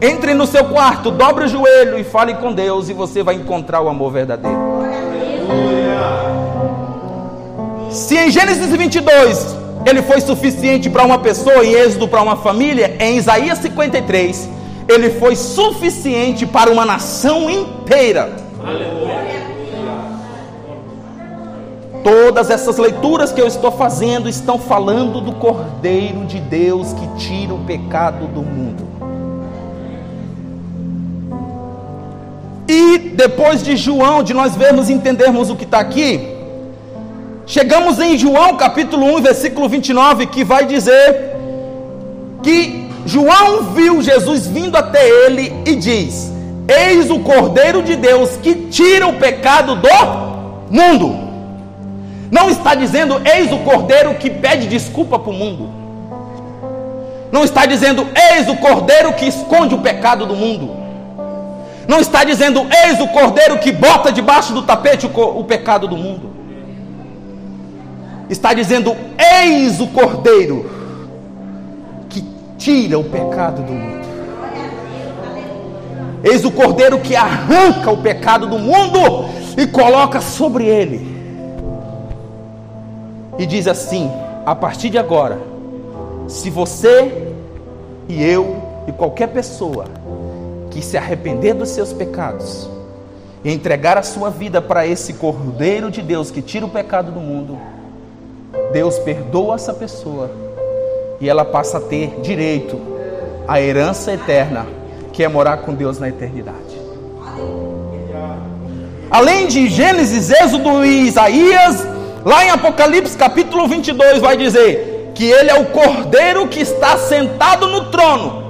entre 0.00 0.32
no 0.34 0.46
seu 0.46 0.64
quarto, 0.64 1.10
dobre 1.10 1.44
o 1.44 1.48
joelho 1.48 1.98
e 1.98 2.04
fale 2.04 2.34
com 2.34 2.52
Deus, 2.52 2.88
e 2.88 2.92
você 2.92 3.22
vai 3.22 3.34
encontrar 3.34 3.80
o 3.80 3.88
amor 3.88 4.12
verdadeiro. 4.12 4.58
Se 7.98 8.16
em 8.16 8.30
Gênesis 8.30 8.70
22 8.70 9.56
ele 9.84 10.02
foi 10.02 10.20
suficiente 10.20 10.88
para 10.88 11.04
uma 11.04 11.18
pessoa, 11.18 11.66
em 11.66 11.72
Êxodo 11.72 12.06
para 12.06 12.22
uma 12.22 12.36
família, 12.36 12.96
em 13.00 13.16
Isaías 13.16 13.58
53 13.58 14.48
ele 14.88 15.10
foi 15.10 15.34
suficiente 15.36 16.46
para 16.46 16.70
uma 16.70 16.86
nação 16.86 17.50
inteira. 17.50 18.36
Todas 22.04 22.48
essas 22.50 22.78
leituras 22.78 23.32
que 23.32 23.40
eu 23.40 23.46
estou 23.46 23.72
fazendo 23.72 24.28
estão 24.28 24.58
falando 24.58 25.20
do 25.20 25.32
Cordeiro 25.32 26.24
de 26.24 26.38
Deus 26.38 26.94
que 26.94 27.06
tira 27.18 27.52
o 27.52 27.64
pecado 27.64 28.28
do 28.28 28.40
mundo. 28.40 28.88
E 32.68 32.98
depois 32.98 33.62
de 33.62 33.76
João, 33.76 34.22
de 34.22 34.32
nós 34.32 34.54
vermos 34.54 34.88
entendermos 34.88 35.50
o 35.50 35.56
que 35.56 35.64
está 35.64 35.80
aqui, 35.80 36.37
chegamos 37.48 37.98
em 37.98 38.16
João 38.16 38.56
capítulo 38.56 39.16
1, 39.16 39.22
versículo 39.22 39.68
29, 39.68 40.26
que 40.26 40.44
vai 40.44 40.66
dizer 40.66 41.34
que 42.42 42.86
João 43.06 43.72
viu 43.74 44.02
Jesus 44.02 44.46
vindo 44.46 44.76
até 44.76 45.08
ele 45.08 45.52
e 45.66 45.74
diz: 45.74 46.30
Eis 46.68 47.10
o 47.10 47.20
Cordeiro 47.20 47.82
de 47.82 47.96
Deus 47.96 48.36
que 48.36 48.54
tira 48.54 49.06
o 49.08 49.14
pecado 49.14 49.74
do 49.74 49.88
mundo. 50.70 51.26
Não 52.30 52.50
está 52.50 52.74
dizendo, 52.74 53.20
eis 53.24 53.50
o 53.50 53.58
Cordeiro 53.60 54.14
que 54.16 54.28
pede 54.28 54.66
desculpa 54.66 55.18
para 55.18 55.30
o 55.30 55.32
mundo. 55.32 55.70
Não 57.32 57.42
está 57.42 57.64
dizendo, 57.64 58.06
eis 58.32 58.46
o 58.48 58.56
Cordeiro 58.56 59.14
que 59.14 59.26
esconde 59.26 59.74
o 59.74 59.78
pecado 59.78 60.26
do 60.26 60.36
mundo. 60.36 60.76
Não 61.86 62.00
está 62.00 62.22
dizendo, 62.22 62.66
eis 62.84 63.00
o 63.00 63.08
Cordeiro 63.08 63.58
que 63.58 63.72
bota 63.72 64.12
debaixo 64.12 64.52
do 64.52 64.62
tapete 64.62 65.06
o, 65.06 65.40
o 65.40 65.44
pecado 65.44 65.88
do 65.88 65.96
mundo. 65.96 66.37
Está 68.28 68.52
dizendo, 68.52 68.96
eis 69.18 69.80
o 69.80 69.86
Cordeiro 69.88 70.70
que 72.08 72.24
tira 72.56 72.98
o 72.98 73.04
pecado 73.04 73.62
do 73.62 73.72
mundo. 73.72 73.98
Eis 76.22 76.44
o 76.44 76.50
cordeiro 76.50 76.98
que 76.98 77.14
arranca 77.14 77.90
o 77.90 78.02
pecado 78.02 78.48
do 78.48 78.58
mundo 78.58 79.28
e 79.56 79.66
coloca 79.66 80.20
sobre 80.20 80.66
ele. 80.66 81.16
E 83.38 83.46
diz 83.46 83.68
assim: 83.68 84.10
a 84.44 84.54
partir 84.54 84.90
de 84.90 84.98
agora, 84.98 85.38
se 86.26 86.50
você 86.50 87.34
e 88.08 88.22
eu 88.22 88.62
e 88.86 88.92
qualquer 88.92 89.28
pessoa 89.28 89.84
que 90.70 90.82
se 90.82 90.96
arrepender 90.96 91.54
dos 91.54 91.68
seus 91.68 91.92
pecados 91.92 92.68
e 93.44 93.52
entregar 93.52 93.96
a 93.96 94.02
sua 94.02 94.28
vida 94.28 94.60
para 94.60 94.86
esse 94.86 95.14
Cordeiro 95.14 95.90
de 95.90 96.02
Deus 96.02 96.30
que 96.30 96.42
tira 96.42 96.66
o 96.66 96.68
pecado 96.68 97.12
do 97.12 97.20
mundo, 97.20 97.58
Deus 98.72 98.98
perdoa 98.98 99.56
essa 99.56 99.72
pessoa 99.72 100.30
e 101.20 101.28
ela 101.28 101.44
passa 101.44 101.78
a 101.78 101.80
ter 101.80 102.20
direito 102.20 102.78
à 103.46 103.60
herança 103.60 104.12
eterna 104.12 104.66
que 105.12 105.24
é 105.24 105.28
morar 105.28 105.58
com 105.58 105.74
Deus 105.74 105.98
na 105.98 106.08
eternidade. 106.08 106.78
Além 109.10 109.46
de 109.46 109.68
Gênesis, 109.68 110.30
Êxodo 110.30 110.84
e 110.84 111.08
Isaías, 111.08 111.86
lá 112.24 112.44
em 112.44 112.50
Apocalipse 112.50 113.16
capítulo 113.16 113.66
22 113.66 114.20
vai 114.20 114.36
dizer 114.36 115.12
que 115.14 115.24
ele 115.24 115.50
é 115.50 115.58
o 115.58 115.66
cordeiro 115.66 116.46
que 116.46 116.60
está 116.60 116.96
sentado 116.96 117.66
no 117.66 117.86
trono 117.86 118.44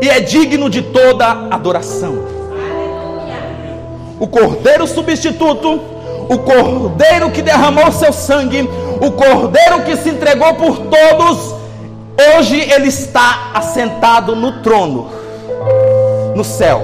e 0.00 0.08
é 0.08 0.20
digno 0.20 0.70
de 0.70 0.82
toda 0.82 1.26
adoração. 1.50 2.24
O 4.20 4.26
cordeiro 4.26 4.86
substituto, 4.86 5.80
o 6.28 6.38
cordeiro 6.38 7.30
que 7.30 7.42
derramou 7.42 7.90
seu 7.92 8.12
sangue, 8.12 8.68
o 9.00 9.12
cordeiro 9.12 9.84
que 9.84 9.96
se 9.96 10.10
entregou 10.10 10.54
por 10.54 10.78
todos, 10.78 11.54
hoje 12.36 12.60
ele 12.60 12.88
está 12.88 13.50
assentado 13.54 14.34
no 14.34 14.62
trono, 14.62 15.08
no 16.34 16.44
céu. 16.44 16.80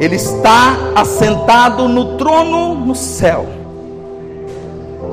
Ele 0.00 0.16
está 0.16 0.76
assentado 0.94 1.88
no 1.88 2.16
trono 2.16 2.74
no 2.74 2.94
céu, 2.94 3.46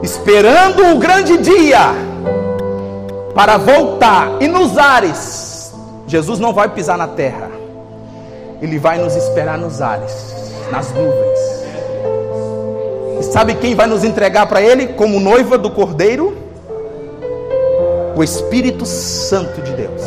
esperando 0.04 0.94
o 0.94 1.00
grande 1.00 1.38
dia 1.38 1.94
para 3.34 3.58
voltar 3.58 4.38
e 4.40 4.48
nos 4.48 4.78
ares. 4.78 5.74
Jesus 6.08 6.40
não 6.40 6.54
vai 6.54 6.70
pisar 6.70 6.98
na 6.98 7.08
terra, 7.08 7.50
ele 8.62 8.78
vai 8.78 9.00
nos 9.00 9.16
esperar 9.16 9.58
nos 9.58 9.82
ares, 9.82 10.36
nas 10.72 10.92
nuvens. 10.92 11.55
E 13.20 13.24
sabe 13.24 13.56
quem 13.56 13.76
vai 13.76 13.88
nos 13.88 14.04
entregar 14.04 14.46
para 14.46 14.62
ele 14.62 14.88
como 14.88 15.20
noiva 15.20 15.58
do 15.58 15.70
cordeiro? 15.70 16.38
O 18.16 18.24
Espírito 18.24 18.86
Santo 18.86 19.62
de 19.62 19.72
Deus. 19.74 20.02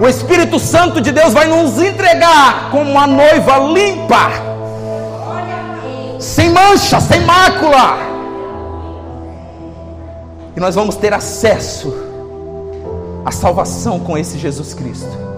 O 0.00 0.08
Espírito 0.08 0.58
Santo 0.58 1.00
de 1.00 1.12
Deus 1.12 1.34
vai 1.34 1.46
nos 1.46 1.80
entregar 1.80 2.70
como 2.70 2.90
uma 2.90 3.06
noiva 3.06 3.58
limpa, 3.58 4.30
sem 6.18 6.48
mancha, 6.48 6.98
sem 7.00 7.20
mácula. 7.20 7.98
E 10.56 10.60
nós 10.60 10.74
vamos 10.74 10.96
ter 10.96 11.12
acesso 11.12 11.94
à 13.24 13.30
salvação 13.30 14.00
com 14.00 14.16
esse 14.16 14.38
Jesus 14.38 14.72
Cristo. 14.72 15.30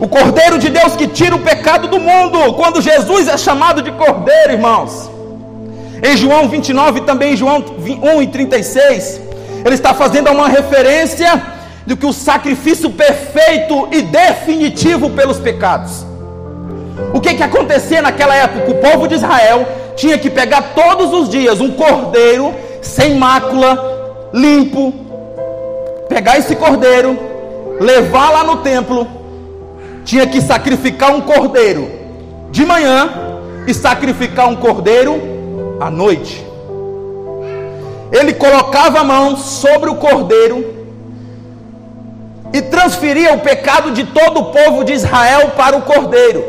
O 0.00 0.08
Cordeiro 0.08 0.58
de 0.58 0.70
Deus 0.70 0.96
que 0.96 1.06
tira 1.06 1.36
o 1.36 1.40
pecado 1.40 1.86
do 1.86 2.00
mundo. 2.00 2.54
Quando 2.54 2.80
Jesus 2.80 3.28
é 3.28 3.36
chamado 3.36 3.82
de 3.82 3.92
Cordeiro, 3.92 4.52
irmãos. 4.52 5.10
Em 6.02 6.16
João 6.16 6.48
29, 6.48 7.02
também 7.02 7.34
em 7.34 7.36
João 7.36 7.62
1 8.16 8.22
e 8.22 8.26
36, 8.28 9.20
ele 9.62 9.74
está 9.74 9.92
fazendo 9.92 10.30
uma 10.30 10.48
referência 10.48 11.42
do 11.86 11.98
que 11.98 12.06
o 12.06 12.14
sacrifício 12.14 12.88
perfeito 12.88 13.88
e 13.92 14.00
definitivo 14.00 15.10
pelos 15.10 15.38
pecados. 15.38 16.06
O 17.12 17.20
que 17.20 17.34
que 17.34 17.42
acontecia 17.42 18.00
naquela 18.00 18.34
época? 18.34 18.70
O 18.70 18.76
povo 18.76 19.06
de 19.06 19.16
Israel 19.16 19.68
tinha 19.96 20.16
que 20.16 20.30
pegar 20.30 20.72
todos 20.74 21.12
os 21.12 21.28
dias 21.28 21.60
um 21.60 21.72
cordeiro 21.72 22.54
sem 22.80 23.16
mácula, 23.16 24.30
limpo, 24.32 24.94
pegar 26.08 26.38
esse 26.38 26.56
cordeiro, 26.56 27.18
levar 27.78 28.30
lá 28.30 28.44
no 28.44 28.58
templo, 28.58 29.06
tinha 30.04 30.26
que 30.26 30.40
sacrificar 30.40 31.14
um 31.14 31.20
cordeiro 31.20 31.88
de 32.50 32.64
manhã 32.64 33.08
e 33.66 33.74
sacrificar 33.74 34.48
um 34.48 34.56
cordeiro 34.56 35.20
à 35.80 35.90
noite. 35.90 36.46
Ele 38.12 38.32
colocava 38.34 39.00
a 39.00 39.04
mão 39.04 39.36
sobre 39.36 39.88
o 39.88 39.94
cordeiro 39.94 40.80
e 42.52 42.60
transferia 42.60 43.34
o 43.34 43.38
pecado 43.38 43.92
de 43.92 44.04
todo 44.04 44.40
o 44.40 44.44
povo 44.46 44.84
de 44.84 44.92
Israel 44.92 45.50
para 45.56 45.76
o 45.76 45.82
cordeiro. 45.82 46.44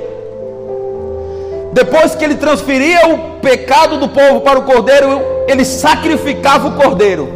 Depois 1.73 2.15
que 2.15 2.25
ele 2.25 2.35
transferia 2.35 3.07
o 3.07 3.39
pecado 3.39 3.97
do 3.97 4.09
povo 4.09 4.41
para 4.41 4.59
o 4.59 4.63
cordeiro, 4.63 5.21
ele 5.47 5.63
sacrificava 5.63 6.67
o 6.67 6.75
cordeiro 6.75 7.29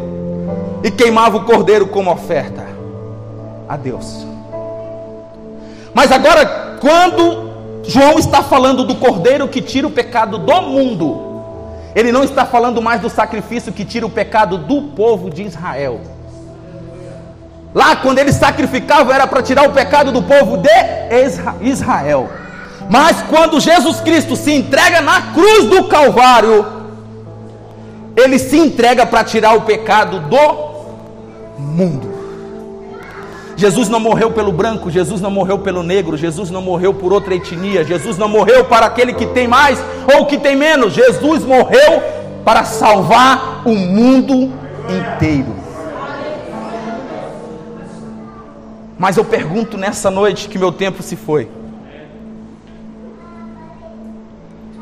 e 0.84 0.92
queimava 0.92 1.38
o 1.38 1.46
cordeiro 1.46 1.88
como 1.88 2.12
oferta 2.12 2.66
a 3.70 3.78
Deus. 3.78 4.35
Mas 5.96 6.12
agora, 6.12 6.78
quando 6.82 7.52
João 7.88 8.20
está 8.20 8.44
falando 8.44 8.84
do 8.84 8.96
cordeiro 8.96 9.48
que 9.48 9.62
tira 9.62 9.88
o 9.88 9.92
pecado 9.92 10.38
do 10.38 10.62
mundo, 10.62 11.22
ele 11.96 12.12
não 12.12 12.26
está 12.26 12.46
falando 12.46 12.82
mais 12.82 13.00
do 13.00 13.10
sacrifício 13.10 13.72
que 13.72 13.86
tira 13.86 14.06
o 14.06 14.10
pecado 14.10 14.58
do 14.58 14.82
povo 14.94 15.30
de 15.30 15.44
Israel. 15.44 16.02
Lá, 17.74 17.96
quando 17.96 18.20
eles 18.20 18.36
sacrificavam, 18.36 19.14
era 19.14 19.26
para 19.26 19.42
tirar 19.42 19.64
o 19.64 19.72
pecado 19.72 20.12
do 20.12 20.22
povo 20.22 20.58
de 20.58 21.66
Israel. 21.66 22.30
Mas 22.90 23.22
quando 23.30 23.62
Jesus 23.62 24.02
Cristo 24.02 24.36
se 24.36 24.52
entrega 24.52 25.00
na 25.00 25.34
cruz 25.34 25.66
do 25.70 25.86
Calvário, 25.86 26.66
ele 28.18 28.38
se 28.38 28.58
entrega 28.58 29.06
para 29.06 29.24
tirar 29.24 29.56
o 29.56 29.62
pecado 29.62 30.20
do 30.20 31.58
mundo. 31.58 32.15
Jesus 33.58 33.88
não 33.88 34.00
morreu 34.00 34.32
pelo 34.32 34.52
branco, 34.52 34.92
Jesus 34.92 35.22
não 35.22 35.32
morreu 35.32 35.60
pelo 35.60 35.82
negro, 35.82 36.18
Jesus 36.18 36.52
não 36.52 36.62
morreu 36.62 36.94
por 36.94 37.14
outra 37.14 37.36
etnia, 37.36 37.86
Jesus 37.86 38.18
não 38.18 38.28
morreu 38.28 38.66
para 38.66 38.86
aquele 38.86 39.14
que 39.14 39.26
tem 39.28 39.48
mais 39.48 39.82
ou 40.18 40.26
que 40.26 40.38
tem 40.38 40.56
menos, 40.56 40.94
Jesus 40.94 41.44
morreu 41.44 42.02
para 42.44 42.66
salvar 42.66 43.62
o 43.66 43.74
mundo 43.74 44.52
inteiro. 44.90 45.56
Mas 48.98 49.18
eu 49.18 49.24
pergunto 49.24 49.78
nessa 49.78 50.12
noite 50.12 50.50
que 50.50 50.58
meu 50.58 50.72
tempo 50.72 51.02
se 51.02 51.16
foi. 51.16 51.50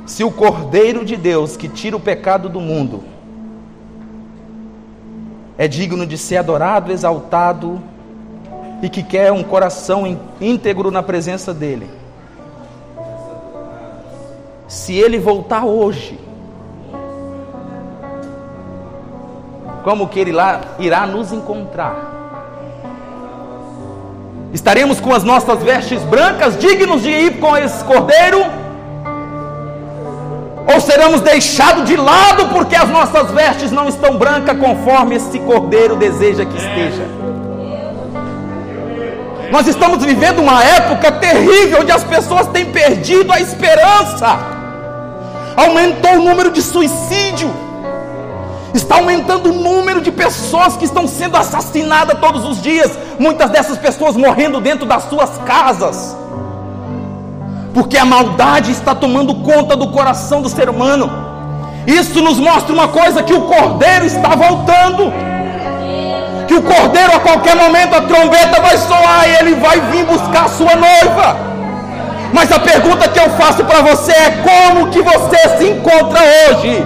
Se 0.06 0.24
o 0.24 0.32
Cordeiro 0.32 1.06
de 1.06 1.16
Deus 1.16 1.56
que 1.56 1.68
tira 1.68 1.96
o 1.96 2.00
pecado 2.00 2.50
do 2.50 2.60
mundo 2.60 3.04
é 5.58 5.68
digno 5.68 6.06
de 6.06 6.18
ser 6.18 6.38
adorado, 6.38 6.92
exaltado 6.92 7.82
e 8.84 8.90
que 8.90 9.02
quer 9.02 9.32
um 9.32 9.42
coração 9.42 10.20
íntegro 10.42 10.92
na 10.92 11.02
presença 11.02 11.54
dele. 11.54 11.90
Se 14.68 14.94
ele 14.94 15.18
voltar 15.18 15.64
hoje, 15.64 16.20
como 19.86 20.10
que 20.10 20.20
ele 20.20 20.34
lá 20.34 20.60
irá 20.80 21.08
nos 21.08 21.32
encontrar? 21.32 22.12
Estaremos 24.52 25.00
com 25.00 25.14
as 25.14 25.24
nossas 25.24 25.64
vestes 25.64 26.04
brancas, 26.04 26.58
dignos 26.58 27.04
de 27.04 27.10
ir 27.10 27.40
com 27.40 27.56
esse 27.56 27.82
cordeiro? 27.86 28.44
Ou 30.74 30.82
seremos 30.82 31.22
deixados 31.22 31.86
de 31.86 31.96
lado 31.96 32.50
porque 32.50 32.76
as 32.76 32.90
nossas 32.90 33.32
vestes 33.32 33.72
não 33.72 33.88
estão 33.88 34.18
brancas 34.18 34.58
conforme 34.58 35.16
esse 35.16 35.40
cordeiro 35.40 35.96
deseja 35.96 36.44
que 36.44 36.58
esteja? 36.58 37.23
Nós 39.54 39.68
estamos 39.68 40.04
vivendo 40.04 40.40
uma 40.40 40.64
época 40.64 41.12
terrível 41.12 41.82
onde 41.82 41.92
as 41.92 42.04
pessoas 42.04 42.48
têm 42.48 42.66
perdido 42.66 43.32
a 43.32 43.40
esperança. 43.40 44.40
Aumentou 45.56 46.14
o 46.14 46.24
número 46.24 46.50
de 46.50 46.60
suicídio. 46.60 47.54
Está 48.74 48.96
aumentando 48.96 49.52
o 49.52 49.54
número 49.54 50.02
de 50.02 50.12
pessoas 50.12 50.76
que 50.76 50.86
estão 50.86 51.08
sendo 51.08 51.38
assassinadas 51.38 52.18
todos 52.20 52.44
os 52.44 52.64
dias. 52.64 52.98
Muitas 53.20 53.52
dessas 53.52 53.78
pessoas 53.78 54.18
morrendo 54.18 54.60
dentro 54.60 54.88
das 54.88 55.04
suas 55.04 55.30
casas. 55.46 56.18
Porque 57.76 57.96
a 57.96 58.06
maldade 58.06 58.72
está 58.72 58.96
tomando 58.96 59.36
conta 59.36 59.76
do 59.76 59.90
coração 59.90 60.42
do 60.42 60.50
ser 60.50 60.68
humano. 60.68 61.12
Isso 61.86 62.24
nos 62.24 62.40
mostra 62.40 62.74
uma 62.74 62.88
coisa: 62.88 63.22
que 63.22 63.36
o 63.36 63.42
cordeiro 63.42 64.06
está 64.06 64.30
voltando. 64.30 65.14
Que 66.54 66.60
o 66.60 66.62
cordeiro 66.62 67.16
a 67.16 67.20
qualquer 67.20 67.56
momento 67.56 67.96
a 67.96 68.02
trombeta 68.02 68.62
vai 68.62 68.78
soar 68.78 69.28
e 69.28 69.36
ele 69.38 69.56
vai 69.56 69.80
vir 69.90 70.06
buscar 70.06 70.46
a 70.46 70.50
sua 70.50 70.76
noiva. 70.76 71.36
Mas 72.32 72.52
a 72.52 72.60
pergunta 72.60 73.10
que 73.10 73.20
eu 73.20 73.28
faço 73.32 73.66
para 73.66 73.82
você 73.82 74.12
é: 74.12 74.44
como 74.44 74.92
que 74.92 75.02
você 75.02 75.58
se 75.58 75.70
encontra 75.72 76.20
hoje? 76.22 76.86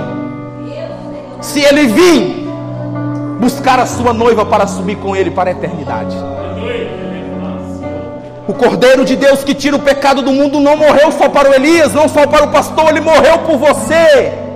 se 1.41 1.59
ele 1.59 1.87
vir 1.87 2.47
buscar 3.41 3.77
a 3.77 3.85
sua 3.85 4.13
noiva 4.13 4.45
para 4.45 4.67
subir 4.67 4.95
com 4.95 5.13
ele 5.15 5.31
para 5.31 5.49
a 5.49 5.51
eternidade. 5.51 6.15
O 8.47 8.53
Cordeiro 8.53 9.03
de 9.03 9.17
Deus 9.17 9.43
que 9.43 9.53
tira 9.53 9.75
o 9.75 9.79
pecado 9.79 10.21
do 10.21 10.31
mundo 10.31 10.61
não 10.61 10.77
morreu 10.77 11.11
só 11.11 11.27
para 11.27 11.49
o 11.49 11.53
Elias, 11.53 11.93
não 11.93 12.07
só 12.07 12.25
para 12.25 12.45
o 12.45 12.51
pastor, 12.51 12.89
ele 12.89 13.01
morreu 13.01 13.39
por 13.39 13.57
você. 13.57 14.46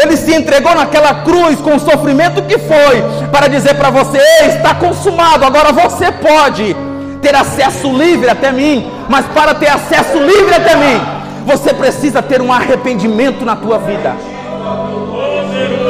Ele 0.00 0.16
se 0.16 0.32
entregou 0.32 0.74
naquela 0.74 1.22
cruz 1.22 1.60
com 1.60 1.74
o 1.74 1.80
sofrimento 1.80 2.42
que 2.42 2.56
foi, 2.58 3.02
para 3.32 3.48
dizer 3.48 3.74
para 3.74 3.90
você: 3.90 4.18
está 4.46 4.74
consumado, 4.74 5.44
agora 5.44 5.72
você 5.72 6.12
pode 6.12 6.76
ter 7.20 7.34
acesso 7.34 7.90
livre 7.92 8.30
até 8.30 8.52
mim, 8.52 8.90
mas 9.08 9.26
para 9.26 9.54
ter 9.54 9.68
acesso 9.68 10.18
livre 10.18 10.54
até 10.54 10.76
mim, 10.76 11.00
você 11.44 11.74
precisa 11.74 12.22
ter 12.22 12.40
um 12.40 12.52
arrependimento 12.52 13.44
na 13.44 13.56
tua 13.56 13.78
vida. 13.78 14.14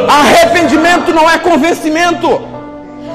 Arrependimento 0.08 1.12
não 1.12 1.28
é 1.28 1.38
convencimento. 1.38 2.40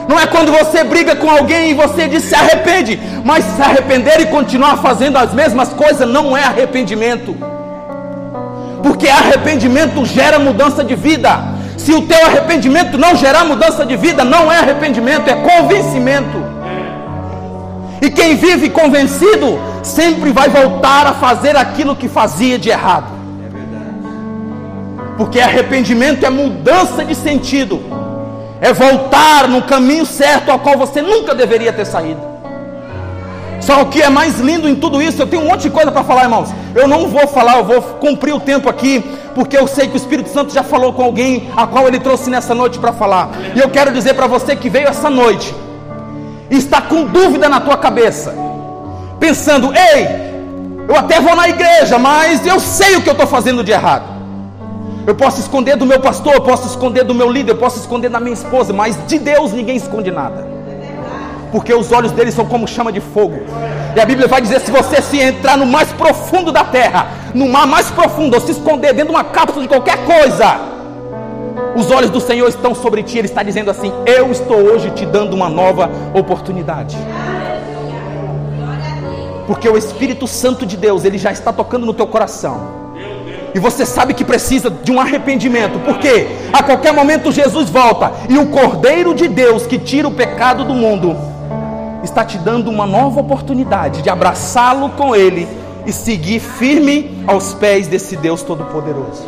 Não 0.07 0.19
é 0.19 0.27
quando 0.27 0.51
você 0.51 0.83
briga 0.83 1.15
com 1.15 1.29
alguém 1.29 1.71
e 1.71 1.73
você 1.73 2.07
diz 2.07 2.23
se 2.23 2.35
arrepende, 2.35 2.99
mas 3.23 3.43
se 3.45 3.61
arrepender 3.61 4.19
e 4.19 4.25
continuar 4.25 4.77
fazendo 4.77 5.17
as 5.17 5.33
mesmas 5.33 5.69
coisas 5.69 6.07
não 6.07 6.35
é 6.35 6.43
arrependimento. 6.43 7.35
Porque 8.83 9.07
arrependimento 9.07 10.05
gera 10.05 10.37
mudança 10.37 10.83
de 10.83 10.93
vida. 10.93 11.39
Se 11.77 11.93
o 11.93 12.01
teu 12.01 12.25
arrependimento 12.25 12.97
não 12.97 13.15
gerar 13.15 13.45
mudança 13.45 13.85
de 13.85 13.95
vida, 13.95 14.25
não 14.25 14.51
é 14.51 14.59
arrependimento, 14.59 15.29
é 15.29 15.35
convencimento. 15.35 16.43
E 18.01 18.09
quem 18.11 18.35
vive 18.35 18.69
convencido 18.69 19.57
sempre 19.81 20.31
vai 20.31 20.49
voltar 20.49 21.07
a 21.07 21.13
fazer 21.13 21.55
aquilo 21.55 21.95
que 21.95 22.09
fazia 22.09 22.59
de 22.59 22.69
errado. 22.69 23.07
Porque 25.17 25.39
arrependimento 25.39 26.25
é 26.25 26.29
mudança 26.29 27.05
de 27.05 27.15
sentido, 27.15 27.81
é 28.59 28.73
voltar 28.73 29.47
no 29.47 29.61
caminho 29.61 30.05
certo 30.05 30.51
ao 30.51 30.59
qual 30.59 30.77
você 30.77 31.01
nunca 31.01 31.33
deveria 31.33 31.71
ter 31.71 31.85
saído. 31.85 32.32
Só 33.65 33.81
o 33.81 33.85
que 33.85 34.01
é 34.01 34.09
mais 34.09 34.41
lindo 34.41 34.67
em 34.67 34.75
tudo 34.75 35.01
isso, 35.01 35.21
eu 35.21 35.27
tenho 35.27 35.41
um 35.41 35.45
monte 35.45 35.61
de 35.61 35.69
coisa 35.69 35.89
para 35.89 36.03
falar, 36.03 36.23
irmãos. 36.23 36.49
Eu 36.75 36.85
não 36.85 37.07
vou 37.07 37.25
falar, 37.25 37.59
eu 37.59 37.63
vou 37.63 37.81
cumprir 37.81 38.33
o 38.33 38.39
tempo 38.39 38.69
aqui, 38.69 39.01
porque 39.33 39.57
eu 39.57 39.67
sei 39.67 39.87
que 39.87 39.93
o 39.93 39.97
Espírito 39.97 40.29
Santo 40.29 40.53
já 40.53 40.63
falou 40.63 40.91
com 40.91 41.01
alguém 41.01 41.49
a 41.55 41.65
qual 41.65 41.87
ele 41.87 41.97
trouxe 41.97 42.29
nessa 42.29 42.53
noite 42.53 42.77
para 42.77 42.91
falar. 42.91 43.29
E 43.55 43.59
eu 43.59 43.69
quero 43.69 43.93
dizer 43.93 44.15
para 44.15 44.27
você 44.27 44.53
que 44.53 44.69
veio 44.69 44.89
essa 44.89 45.09
noite 45.09 45.55
está 46.51 46.81
com 46.81 47.05
dúvida 47.05 47.47
na 47.47 47.61
tua 47.61 47.77
cabeça, 47.77 48.35
pensando: 49.17 49.71
"Ei, 49.73 50.09
eu 50.89 50.97
até 50.97 51.21
vou 51.21 51.33
na 51.33 51.47
igreja, 51.47 51.97
mas 51.97 52.45
eu 52.45 52.59
sei 52.59 52.97
o 52.97 53.01
que 53.01 53.07
eu 53.07 53.13
estou 53.13 53.27
fazendo 53.27 53.63
de 53.63 53.71
errado. 53.71 54.11
Eu 55.07 55.15
posso 55.15 55.39
esconder 55.39 55.77
do 55.77 55.85
meu 55.85 56.01
pastor, 56.01 56.33
eu 56.33 56.41
posso 56.41 56.67
esconder 56.67 57.05
do 57.05 57.15
meu 57.15 57.31
líder, 57.31 57.53
eu 57.53 57.57
posso 57.57 57.79
esconder 57.79 58.09
da 58.09 58.19
minha 58.19 58.33
esposa, 58.33 58.73
mas 58.73 58.97
de 59.07 59.17
Deus 59.19 59.53
ninguém 59.53 59.77
esconde 59.77 60.11
nada 60.11 60.52
porque 61.53 61.71
os 61.71 61.91
olhos 61.91 62.11
dele 62.11 62.31
são 62.31 62.47
como 62.47 62.67
chama 62.67 62.91
de 62.91 62.99
fogo. 62.99 63.39
E 63.95 64.01
a 64.01 64.05
Bíblia 64.05 64.27
vai 64.27 64.41
dizer: 64.41 64.59
se 64.59 64.71
você 64.71 64.99
se 65.03 65.19
entrar 65.19 65.55
no 65.55 65.67
mais 65.67 65.93
profundo 65.93 66.51
da 66.51 66.63
terra, 66.63 67.07
no 67.35 67.47
mar 67.47 67.67
mais 67.67 67.91
profundo, 67.91 68.33
ou 68.33 68.41
se 68.41 68.53
esconder 68.53 68.91
dentro 68.91 69.09
de 69.09 69.11
uma 69.11 69.23
cápsula 69.23 69.61
de 69.61 69.67
qualquer 69.67 70.03
coisa, 70.03 70.59
os 71.75 71.91
olhos 71.91 72.09
do 72.09 72.19
Senhor 72.19 72.49
estão 72.49 72.73
sobre 72.73 73.03
ti. 73.03 73.19
Ele 73.19 73.27
está 73.27 73.43
dizendo 73.43 73.69
assim: 73.69 73.93
Eu 74.03 74.31
estou 74.31 74.57
hoje 74.57 74.89
te 74.89 75.05
dando 75.05 75.35
uma 75.35 75.47
nova 75.47 75.91
oportunidade. 76.15 76.97
Porque 79.45 79.69
o 79.69 79.77
Espírito 79.77 80.25
Santo 80.25 80.65
de 80.65 80.75
Deus, 80.75 81.05
ele 81.05 81.19
já 81.19 81.31
está 81.31 81.53
tocando 81.53 81.85
no 81.85 81.93
teu 81.93 82.07
coração. 82.07 82.81
E 83.53 83.59
você 83.59 83.85
sabe 83.85 84.15
que 84.15 84.25
precisa 84.25 84.71
de 84.71 84.91
um 84.91 84.99
arrependimento, 84.99 85.77
porque 85.85 86.25
a 86.51 86.63
qualquer 86.63 86.91
momento 86.91 87.31
Jesus 87.31 87.69
volta 87.69 88.11
e 88.27 88.39
o 88.39 88.47
Cordeiro 88.47 89.13
de 89.13 89.27
Deus 89.27 89.67
que 89.67 89.77
tira 89.77 90.07
o 90.07 90.11
pecado 90.11 90.65
do 90.65 90.73
mundo 90.73 91.32
está 92.03 92.25
te 92.25 92.37
dando 92.37 92.69
uma 92.69 92.85
nova 92.85 93.21
oportunidade 93.21 94.01
de 94.01 94.09
abraçá-lo 94.09 94.89
com 94.89 95.15
Ele 95.15 95.47
e 95.85 95.91
seguir 95.91 96.39
firme 96.39 97.23
aos 97.25 97.53
pés 97.53 97.87
desse 97.87 98.15
Deus 98.15 98.41
Todo-Poderoso. 98.43 99.23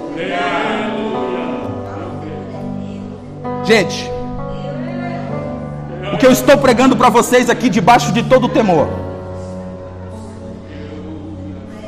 Gente, 3.63 4.11
o 6.13 6.17
que 6.17 6.25
eu 6.25 6.31
estou 6.31 6.57
pregando 6.57 6.95
para 6.95 7.09
vocês 7.09 7.49
aqui 7.49 7.69
debaixo 7.69 8.11
de 8.11 8.23
todo 8.23 8.45
o 8.45 8.49
temor. 8.49 8.87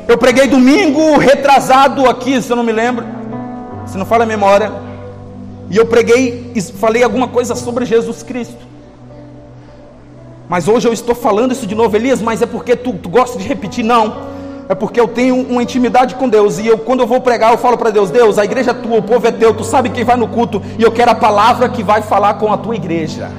Eu 0.06 0.16
preguei 0.18 0.48
domingo 0.48 1.18
retrasado 1.18 2.08
aqui, 2.08 2.40
se 2.40 2.50
eu 2.50 2.56
não 2.56 2.64
me 2.64 2.72
lembro, 2.72 3.04
se 3.86 3.96
não 3.96 4.06
fala 4.06 4.24
a 4.24 4.26
memória, 4.26 4.72
e 5.70 5.76
eu 5.76 5.86
preguei, 5.86 6.52
falei 6.78 7.02
alguma 7.02 7.28
coisa 7.28 7.54
sobre 7.54 7.84
Jesus 7.84 8.22
Cristo. 8.22 8.67
Mas 10.48 10.66
hoje 10.66 10.88
eu 10.88 10.92
estou 10.92 11.14
falando 11.14 11.52
isso 11.52 11.66
de 11.66 11.74
novo, 11.74 11.94
Elias, 11.94 12.22
mas 12.22 12.40
é 12.40 12.46
porque 12.46 12.74
tu, 12.74 12.94
tu 12.94 13.08
gosta 13.08 13.38
de 13.38 13.46
repetir? 13.46 13.84
Não. 13.84 14.28
É 14.68 14.74
porque 14.74 15.00
eu 15.00 15.08
tenho 15.08 15.34
uma 15.34 15.62
intimidade 15.62 16.14
com 16.14 16.28
Deus. 16.28 16.58
E 16.58 16.66
eu, 16.66 16.78
quando 16.78 17.00
eu 17.00 17.06
vou 17.06 17.20
pregar, 17.20 17.52
eu 17.52 17.58
falo 17.58 17.76
para 17.76 17.90
Deus: 17.90 18.10
Deus, 18.10 18.38
a 18.38 18.44
igreja 18.44 18.70
é 18.70 18.74
tua, 18.74 18.98
o 18.98 19.02
povo 19.02 19.26
é 19.26 19.30
teu, 19.30 19.54
tu 19.54 19.64
sabe 19.64 19.90
quem 19.90 20.04
vai 20.04 20.16
no 20.16 20.28
culto. 20.28 20.62
E 20.78 20.82
eu 20.82 20.90
quero 20.92 21.10
a 21.10 21.14
palavra 21.14 21.68
que 21.68 21.82
vai 21.82 22.02
falar 22.02 22.34
com 22.34 22.52
a 22.52 22.56
tua 22.56 22.76
igreja. 22.76 23.30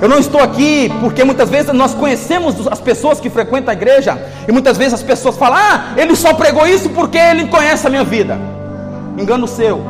Eu 0.00 0.08
não 0.08 0.18
estou 0.18 0.40
aqui 0.40 0.90
porque 1.00 1.22
muitas 1.22 1.48
vezes 1.48 1.72
nós 1.72 1.94
conhecemos 1.94 2.66
as 2.66 2.80
pessoas 2.80 3.20
que 3.20 3.30
frequentam 3.30 3.70
a 3.70 3.74
igreja. 3.74 4.20
E 4.48 4.52
muitas 4.52 4.76
vezes 4.76 4.94
as 4.94 5.02
pessoas 5.02 5.36
falam: 5.36 5.58
Ah, 5.58 5.94
ele 5.96 6.16
só 6.16 6.34
pregou 6.34 6.66
isso 6.66 6.90
porque 6.90 7.18
ele 7.18 7.46
conhece 7.48 7.86
a 7.86 7.90
minha 7.90 8.04
vida. 8.04 8.38
Engano 9.18 9.46
seu. 9.46 9.82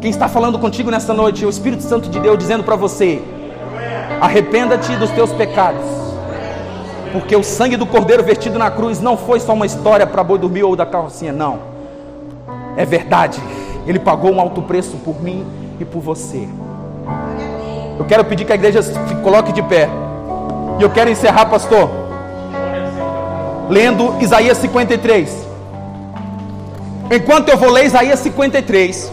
Quem 0.00 0.10
está 0.10 0.28
falando 0.28 0.58
contigo 0.58 0.90
nessa 0.90 1.14
noite 1.14 1.44
é 1.44 1.46
o 1.46 1.50
Espírito 1.50 1.82
Santo 1.82 2.08
de 2.08 2.18
Deus 2.18 2.38
dizendo 2.38 2.64
para 2.64 2.76
você: 2.76 3.22
Arrependa-te 4.20 4.96
dos 4.96 5.10
teus 5.10 5.32
pecados. 5.32 5.84
Porque 7.12 7.36
o 7.36 7.44
sangue 7.44 7.76
do 7.76 7.86
cordeiro 7.86 8.22
vertido 8.22 8.58
na 8.58 8.70
cruz 8.70 9.00
não 9.00 9.16
foi 9.16 9.38
só 9.38 9.52
uma 9.52 9.66
história 9.66 10.06
para 10.06 10.24
boi 10.24 10.38
dormir 10.38 10.64
ou 10.64 10.74
da 10.74 10.84
carrocinha, 10.84 11.32
não. 11.32 11.58
É 12.76 12.84
verdade. 12.84 13.40
Ele 13.86 13.98
pagou 13.98 14.32
um 14.32 14.40
alto 14.40 14.62
preço 14.62 14.96
por 14.98 15.22
mim 15.22 15.46
e 15.78 15.84
por 15.84 16.00
você. 16.00 16.48
Eu 17.98 18.04
quero 18.04 18.24
pedir 18.24 18.44
que 18.44 18.52
a 18.52 18.56
igreja 18.56 18.82
se 18.82 18.92
coloque 19.22 19.52
de 19.52 19.62
pé. 19.62 19.88
E 20.78 20.82
eu 20.82 20.90
quero 20.90 21.08
encerrar, 21.08 21.46
pastor, 21.46 21.88
lendo 23.68 24.20
Isaías 24.20 24.58
53. 24.58 25.46
Enquanto 27.10 27.48
eu 27.50 27.56
vou 27.56 27.70
ler 27.70 27.84
Isaías 27.84 28.18
53, 28.20 29.12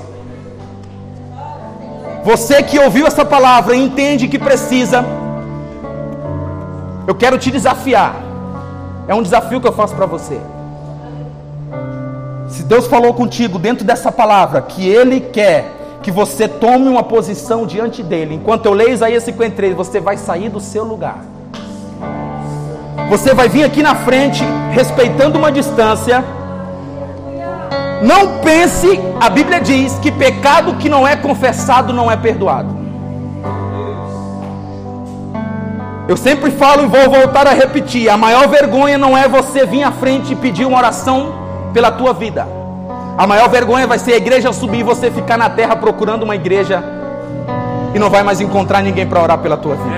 você 2.24 2.62
que 2.62 2.80
ouviu 2.80 3.08
essa 3.08 3.26
palavra 3.26 3.76
e 3.76 3.84
entende 3.84 4.28
que 4.28 4.38
precisa, 4.38 5.04
eu 7.08 7.16
quero 7.16 7.38
te 7.38 7.50
desafiar. 7.50 8.16
É 9.08 9.16
um 9.16 9.24
desafio 9.24 9.60
que 9.60 9.68
eu 9.68 9.74
faço 9.74 9.96
para 9.96 10.06
você. 10.06 10.40
Se 12.48 12.64
Deus 12.64 12.86
falou 12.86 13.14
contigo 13.14 13.58
dentro 13.58 13.84
dessa 13.86 14.12
palavra 14.12 14.62
que 14.62 14.88
Ele 14.88 15.20
quer 15.20 15.72
que 16.04 16.12
você 16.12 16.48
tome 16.48 16.88
uma 16.88 17.04
posição 17.04 17.66
diante 17.66 18.02
dele, 18.02 18.36
enquanto 18.36 18.66
eu 18.66 18.74
leio 18.74 18.92
Isaías 18.92 19.24
53, 19.24 19.76
você 19.76 20.00
vai 20.00 20.18
sair 20.18 20.50
do 20.50 20.60
seu 20.60 20.84
lugar. 20.84 21.24
Você 23.10 23.34
vai 23.34 23.50
vir 23.50 23.64
aqui 23.64 23.84
na 23.84 23.96
frente, 23.96 24.44
respeitando 24.72 25.38
uma 25.38 25.52
distância 25.52 26.24
não 28.02 28.40
pense, 28.40 29.00
a 29.20 29.30
Bíblia 29.30 29.62
diz 29.62 30.00
que 30.00 30.12
pecado 30.12 30.74
que 30.76 30.90
não 30.90 31.08
é 31.08 31.16
confessado 31.16 31.94
não 31.94 32.10
é 32.10 32.18
perdoado. 32.18 32.82
Eu 36.08 36.18
sempre 36.18 36.50
falo 36.52 36.84
e 36.84 36.88
vou 36.88 37.10
voltar 37.10 37.46
a 37.48 37.54
repetir: 37.54 38.10
a 38.10 38.18
maior 38.18 38.48
vergonha 38.48 38.98
não 38.98 39.16
é 39.16 39.28
você 39.28 39.66
vir 39.66 39.84
à 39.84 39.92
frente 39.92 40.34
e 40.34 40.36
pedir 40.36 40.66
uma 40.66 40.78
oração 40.78 41.34
pela 41.74 41.92
tua 41.92 42.12
vida. 42.12 42.48
A 43.18 43.28
maior 43.28 43.48
vergonha 43.50 43.86
vai 43.86 44.00
ser 44.00 44.14
a 44.14 44.18
igreja 44.18 44.52
subir 44.52 44.80
e 44.80 44.84
você 44.84 45.12
ficar 45.12 45.38
na 45.38 45.50
terra 45.50 45.76
procurando 45.76 46.24
uma 46.24 46.36
igreja 46.36 46.84
e 47.94 48.00
não 48.00 48.10
vai 48.10 48.24
mais 48.24 48.42
encontrar 48.42 48.82
ninguém 48.82 49.06
para 49.06 49.22
orar 49.22 49.38
pela 49.38 49.58
tua 49.58 49.76
vida. 49.76 49.96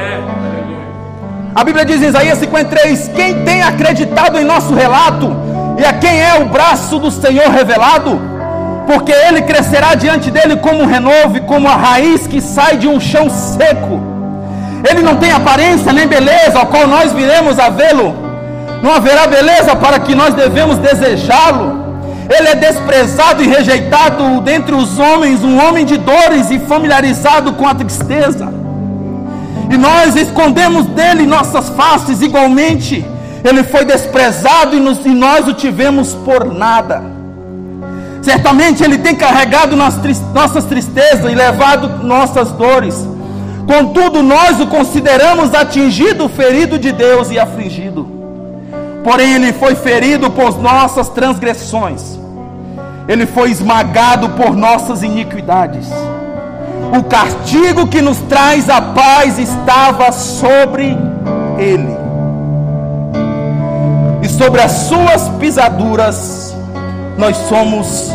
A 1.56 1.64
Bíblia 1.64 1.86
diz 1.86 2.02
em 2.02 2.08
Isaías 2.08 2.38
53: 2.38 3.08
Quem 3.16 3.46
tem 3.46 3.64
acreditado 3.64 4.38
em 4.38 4.44
nosso 4.44 4.74
relato 4.74 5.53
e 5.78 5.86
a 5.86 5.94
quem 5.94 6.22
é 6.22 6.36
o 6.36 6.46
braço 6.46 7.00
do 7.00 7.10
Senhor 7.10 7.50
revelado? 7.50 8.20
Porque 8.86 9.12
ele 9.12 9.42
crescerá 9.42 9.96
diante 9.96 10.30
dele 10.30 10.58
como 10.58 10.84
um 10.84 10.86
renovo, 10.86 11.42
como 11.42 11.68
a 11.68 11.76
raiz 11.76 12.28
que 12.28 12.42
sai 12.42 12.78
de 12.78 12.88
um 12.88 13.00
chão 13.00 13.30
seco. 13.30 14.02
Ele 14.90 15.02
não 15.02 15.16
tem 15.16 15.32
aparência 15.32 15.94
nem 15.94 16.06
beleza, 16.06 16.60
ao 16.60 16.68
qual 16.68 16.88
nós 16.88 17.14
viremos 17.14 17.58
a 17.58 17.70
vê-lo. 17.70 18.14
Não 18.84 18.94
haverá 18.94 19.26
beleza 19.28 19.76
para 19.76 20.00
que 20.00 20.14
nós 20.14 20.34
devemos 20.34 20.78
desejá-lo. 20.78 21.82
Ele 22.30 22.50
é 22.50 22.56
desprezado 22.56 23.42
e 23.42 23.48
rejeitado 23.48 24.42
dentre 24.42 24.76
os 24.76 25.00
homens, 25.00 25.44
um 25.44 25.58
homem 25.66 25.86
de 25.86 25.98
dores 25.98 26.52
e 26.52 26.60
familiarizado 26.60 27.54
com 27.54 27.68
a 27.68 27.74
tristeza. 27.74 28.54
E 29.70 29.78
nós 29.78 30.16
escondemos 30.16 30.86
dele 30.88 31.26
nossas 31.26 31.70
faces 31.70 32.22
igualmente 32.22 33.06
ele 33.44 33.64
foi 33.64 33.84
desprezado 33.84 34.76
e, 34.76 34.80
nos, 34.80 35.06
e 35.06 35.10
nós 35.10 35.48
o 35.48 35.54
tivemos 35.54 36.14
por 36.14 36.46
nada. 36.46 37.04
Certamente 38.22 38.82
Ele 38.82 38.98
tem 38.98 39.16
carregado 39.16 39.76
nossas 39.76 40.64
tristezas 40.66 41.30
e 41.30 41.36
levado 41.36 42.04
nossas 42.06 42.52
dores. 42.54 43.06
Contudo, 43.68 44.24
nós 44.24 44.62
o 44.62 44.68
consideramos 44.68 45.54
atingido, 45.54 46.30
ferido 46.30 46.80
de 46.80 46.94
Deus 46.94 47.32
e 47.32 47.38
afligido. 47.38 48.08
Porém, 49.04 49.34
Ele 49.34 49.52
foi 49.52 49.76
ferido 49.76 50.32
por 50.32 50.58
nossas 50.62 51.10
transgressões, 51.10 52.18
Ele 53.10 53.26
foi 53.26 53.52
esmagado 53.52 54.30
por 54.30 54.56
nossas 54.56 55.04
iniquidades. 55.04 55.90
O 56.98 57.04
castigo 57.04 57.88
que 57.88 58.02
nos 58.02 58.20
traz 58.20 58.70
a 58.70 58.80
paz 58.80 59.38
estava 59.38 60.14
sobre 60.14 60.98
Ele 61.58 62.03
sobre 64.44 64.62
as 64.62 64.72
suas 64.72 65.30
pisaduras 65.40 66.54
nós 67.18 67.38
somos 67.48 68.12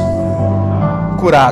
curados. 1.18 1.46